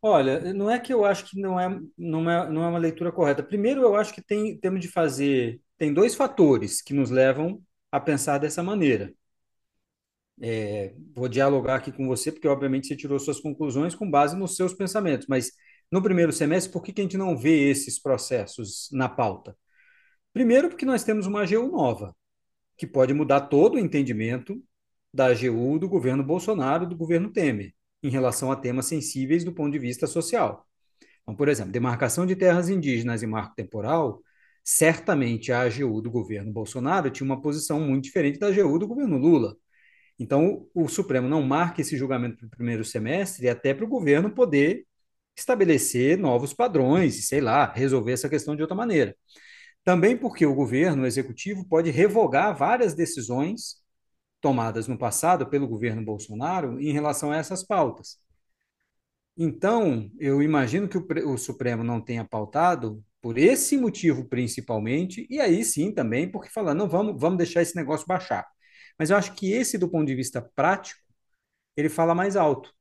[0.00, 3.10] Olha, não é que eu acho que não é, não é, não é uma leitura
[3.10, 3.42] correta.
[3.42, 8.00] Primeiro, eu acho que tem, temos de fazer tem dois fatores que nos levam a
[8.00, 9.14] pensar dessa maneira.
[10.40, 14.56] É, vou dialogar aqui com você, porque obviamente você tirou suas conclusões com base nos
[14.56, 15.52] seus pensamentos, mas
[15.90, 19.56] no primeiro semestre, por que, que a gente não vê esses processos na pauta?
[20.32, 22.14] Primeiro, porque nós temos uma AGU nova,
[22.76, 24.62] que pode mudar todo o entendimento
[25.12, 29.72] da AGU do governo Bolsonaro do governo Temer, em relação a temas sensíveis do ponto
[29.72, 30.66] de vista social.
[31.22, 34.22] Então, por exemplo, demarcação de terras indígenas e marco temporal
[34.64, 39.16] certamente a AGU do governo Bolsonaro tinha uma posição muito diferente da AGU do governo
[39.16, 39.56] Lula.
[40.18, 44.30] Então, o Supremo não marca esse julgamento para o primeiro semestre até para o governo
[44.30, 44.84] poder
[45.36, 49.16] estabelecer novos padrões e, sei lá, resolver essa questão de outra maneira.
[49.84, 53.76] Também porque o governo, o executivo, pode revogar várias decisões
[54.40, 58.18] tomadas no passado pelo governo Bolsonaro em relação a essas pautas.
[59.36, 65.40] Então, eu imagino que o, o Supremo não tenha pautado por esse motivo principalmente, e
[65.40, 68.46] aí sim também porque falando, não, vamos, vamos deixar esse negócio baixar.
[68.98, 71.00] Mas eu acho que esse, do ponto de vista prático,
[71.76, 72.72] ele fala mais alto.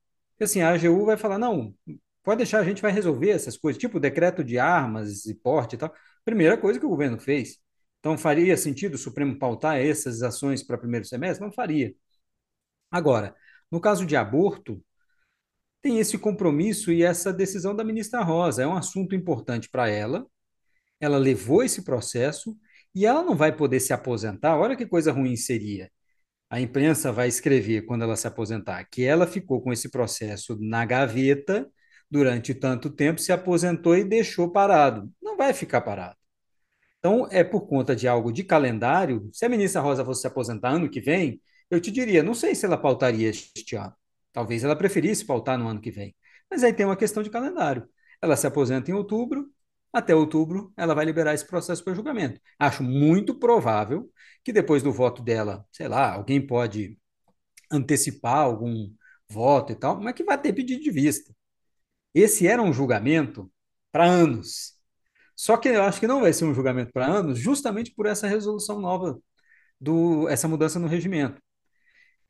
[0.41, 1.75] Assim, a AGU vai falar, não,
[2.23, 5.79] pode deixar, a gente vai resolver essas coisas, tipo decreto de armas e porte e
[5.79, 5.93] tal.
[6.25, 7.59] Primeira coisa que o governo fez.
[8.07, 11.45] Então, faria sentido o Supremo pautar essas ações para primeiro semestre?
[11.45, 11.93] Não faria.
[12.91, 13.35] Agora,
[13.71, 14.81] No caso de aborto,
[15.81, 18.63] tem esse compromisso e essa decisão da ministra Rosa.
[18.63, 20.25] É um assunto importante para ela.
[20.99, 22.57] Ela levou esse processo
[22.95, 24.57] e ela não vai poder se aposentar.
[24.57, 25.91] Olha que coisa ruim seria.
[26.49, 30.85] A imprensa vai escrever, quando ela se aposentar, que ela ficou com esse processo na
[30.85, 31.69] gaveta
[32.11, 35.11] durante tanto tempo, se aposentou e deixou parado.
[35.21, 36.16] Não vai ficar parado.
[37.07, 39.29] Então, é por conta de algo de calendário.
[39.31, 41.41] Se a ministra Rosa fosse se aposentar ano que vem,
[41.71, 43.93] eu te diria, não sei se ela pautaria este ano.
[44.33, 46.13] Talvez ela preferisse pautar no ano que vem.
[46.51, 47.87] Mas aí tem uma questão de calendário.
[48.21, 49.49] Ela se aposenta em outubro,
[49.93, 52.41] até outubro ela vai liberar esse processo para julgamento.
[52.59, 54.11] Acho muito provável
[54.43, 56.99] que depois do voto dela, sei lá, alguém pode
[57.71, 58.93] antecipar algum
[59.29, 61.33] voto e tal, mas que vai ter pedido de vista.
[62.13, 63.49] Esse era um julgamento
[63.93, 64.76] para anos.
[65.37, 68.27] Só que eu acho que não vai ser um julgamento para anos, justamente por essa
[68.27, 69.21] resolução nova,
[69.79, 71.41] do, essa mudança no regimento.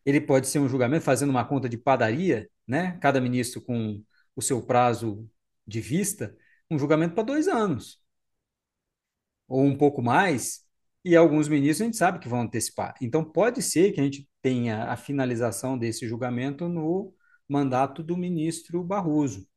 [0.05, 2.97] Ele pode ser um julgamento fazendo uma conta de padaria, né?
[3.01, 4.03] Cada ministro com
[4.35, 5.29] o seu prazo
[5.65, 6.35] de vista,
[6.71, 8.01] um julgamento para dois anos,
[9.47, 10.65] ou um pouco mais,
[11.03, 12.95] e alguns ministros a gente sabe que vão antecipar.
[13.01, 17.13] Então, pode ser que a gente tenha a finalização desse julgamento no
[17.47, 19.47] mandato do ministro Barroso.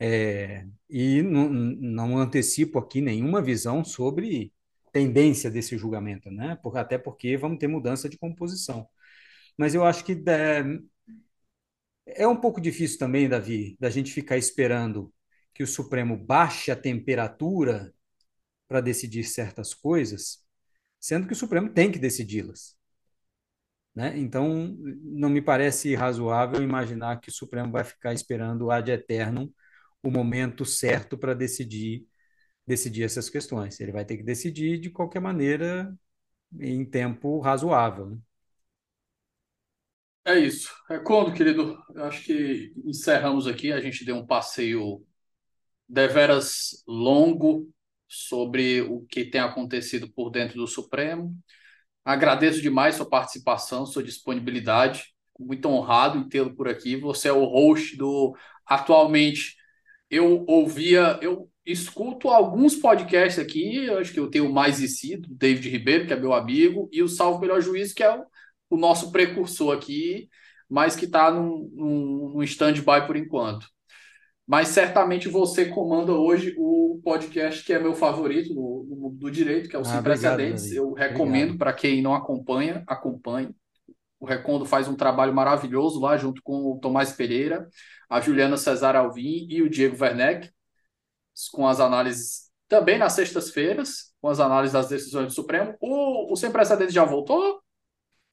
[0.00, 4.52] É, e não, não antecipo aqui nenhuma visão sobre
[4.92, 6.56] tendência desse julgamento, né?
[6.62, 8.88] Por, até porque vamos ter mudança de composição.
[9.56, 10.64] Mas eu acho que é,
[12.06, 15.12] é um pouco difícil também, Davi, da gente ficar esperando
[15.54, 17.92] que o Supremo baixe a temperatura
[18.68, 20.44] para decidir certas coisas,
[21.00, 22.76] sendo que o Supremo tem que decidi-las.
[23.94, 24.16] Né?
[24.18, 29.52] Então, não me parece razoável imaginar que o Supremo vai ficar esperando ad eternum
[30.02, 32.06] o momento certo para decidir
[32.66, 33.80] decidir essas questões.
[33.80, 35.96] Ele vai ter que decidir de qualquer maneira
[36.60, 38.10] em tempo razoável.
[38.10, 38.18] Né?
[40.24, 40.70] É isso.
[40.90, 41.78] É quando, querido?
[41.94, 43.72] Eu acho que encerramos aqui.
[43.72, 45.02] A gente deu um passeio
[45.88, 47.70] deveras longo
[48.08, 51.36] sobre o que tem acontecido por dentro do Supremo.
[52.04, 55.14] Agradeço demais sua participação, sua disponibilidade.
[55.38, 56.96] Muito honrado em tê-lo por aqui.
[56.96, 58.36] Você é o host do.
[58.66, 59.57] Atualmente,
[60.10, 63.88] eu ouvia, eu escuto alguns podcasts aqui.
[63.90, 67.02] Acho que eu tenho Mais e Si, do David Ribeiro, que é meu amigo, e
[67.02, 68.24] o Salvo Melhor Juízo, que é o,
[68.70, 70.28] o nosso precursor aqui,
[70.68, 73.66] mas que está num, num, num stand-by por enquanto
[74.48, 79.76] mas certamente você comanda hoje o podcast que é meu favorito mundo do direito, que
[79.76, 80.72] é o ah, Sem Precedentes.
[80.72, 83.50] Eu recomendo para quem não acompanha, acompanhe.
[84.18, 87.68] O Recondo faz um trabalho maravilhoso lá, junto com o Tomás Pereira,
[88.08, 90.50] a Juliana Cesar Alvim e o Diego Werneck,
[91.52, 95.74] com as análises também nas sextas-feiras, com as análises das decisões do Supremo.
[95.80, 97.60] O, o Sem Precedentes já voltou?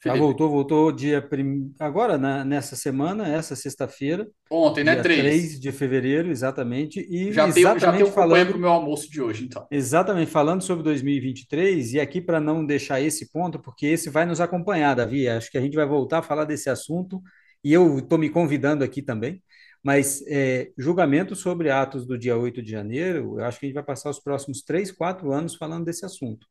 [0.03, 1.73] Já voltou, voltou dia prim...
[1.79, 4.27] agora, né, nessa semana, essa sexta-feira.
[4.51, 5.01] Ontem, né?
[5.01, 5.19] 3.
[5.19, 6.99] 3 de fevereiro, exatamente.
[7.09, 9.65] E já exatamente tenho, já tenho falando para o meu almoço de hoje, então.
[9.71, 14.39] Exatamente, falando sobre 2023, e aqui para não deixar esse ponto, porque esse vai nos
[14.39, 15.27] acompanhar, Davi.
[15.27, 17.19] Acho que a gente vai voltar a falar desse assunto,
[17.63, 19.41] e eu estou me convidando aqui também.
[19.85, 23.75] Mas é, julgamento sobre atos do dia 8 de janeiro, eu acho que a gente
[23.75, 26.47] vai passar os próximos 3, 4 anos falando desse assunto.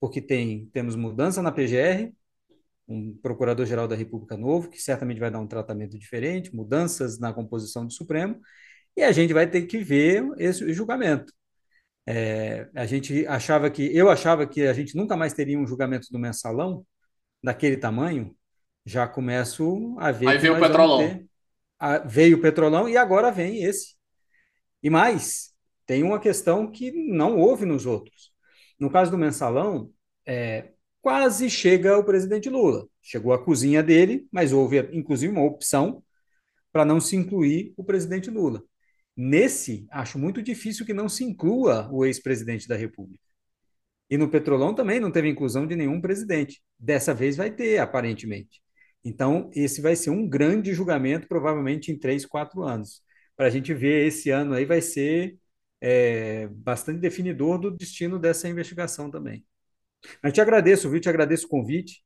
[0.00, 2.12] Porque tem, temos mudança na PGR,
[2.88, 7.86] um procurador-geral da República novo, que certamente vai dar um tratamento diferente, mudanças na composição
[7.86, 8.40] do Supremo,
[8.96, 11.32] e a gente vai ter que ver esse julgamento.
[12.04, 16.08] É, a gente achava que, eu achava que a gente nunca mais teria um julgamento
[16.10, 16.84] do mensalão
[17.40, 18.36] daquele tamanho,
[18.84, 20.26] já começo a ver.
[20.26, 21.25] Aí veio o petrolão.
[22.06, 23.96] Veio o petrolão e agora vem esse.
[24.82, 25.52] E mais,
[25.86, 28.32] tem uma questão que não houve nos outros.
[28.78, 29.90] No caso do mensalão,
[30.26, 32.86] é, quase chega o presidente Lula.
[33.00, 36.02] Chegou a cozinha dele, mas houve inclusive uma opção
[36.72, 38.62] para não se incluir o presidente Lula.
[39.16, 43.24] Nesse, acho muito difícil que não se inclua o ex-presidente da República.
[44.10, 46.62] E no Petrolão também não teve inclusão de nenhum presidente.
[46.78, 48.62] Dessa vez vai ter, aparentemente.
[49.06, 53.00] Então, esse vai ser um grande julgamento, provavelmente em três, quatro anos.
[53.36, 55.38] Para a gente ver esse ano aí, vai ser
[55.80, 59.46] é, bastante definidor do destino dessa investigação também.
[60.20, 61.00] Mas te agradeço, viu?
[61.00, 62.02] Te agradeço o convite.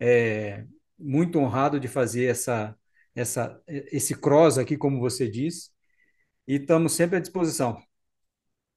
[0.00, 0.64] É,
[0.98, 2.74] muito honrado de fazer essa,
[3.14, 5.70] essa, esse cross aqui, como você diz.
[6.48, 7.82] E estamos sempre à disposição.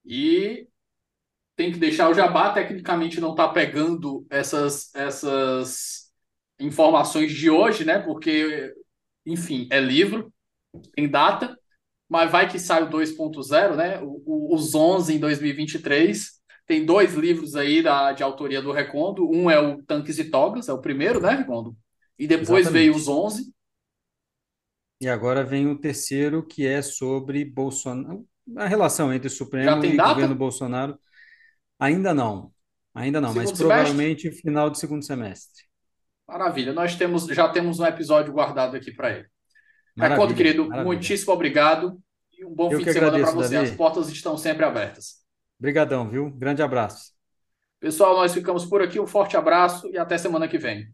[0.03, 0.67] E
[1.55, 6.02] tem que deixar o jabá, tecnicamente não está pegando essas, essas
[6.59, 7.99] informações de hoje, né?
[7.99, 8.73] Porque,
[9.25, 10.31] enfim, é livro,
[10.95, 11.57] tem data,
[12.09, 13.99] mas vai que sai o 2.0, né?
[14.01, 19.29] O, os 11 em 2023 tem dois livros aí da, de autoria do Recondo.
[19.29, 21.75] Um é o Tanques e Togas, é o primeiro, né, Recondo?
[22.17, 22.71] E depois Exatamente.
[22.71, 23.53] veio os 11.
[25.01, 28.25] E agora vem o terceiro, que é sobre Bolsonaro,
[28.55, 30.13] a relação entre o Supremo e data?
[30.13, 30.97] governo Bolsonaro.
[31.79, 32.53] Ainda não,
[32.93, 33.65] ainda não, mas Segundo semestre?
[33.67, 35.63] provavelmente final do segundo semestre.
[36.27, 36.73] Maravilha.
[36.73, 39.27] Nós temos, já temos um episódio guardado aqui para ele.
[39.95, 40.85] Maravilha, querido, maravilha.
[40.85, 42.01] muitíssimo obrigado
[42.37, 43.55] e um bom Eu fim de semana para você.
[43.57, 43.77] As Davi.
[43.77, 45.23] portas estão sempre abertas.
[45.59, 46.29] Obrigadão, viu?
[46.31, 47.13] Grande abraço.
[47.79, 48.99] Pessoal, nós ficamos por aqui.
[48.99, 50.87] Um forte abraço e até semana que vem.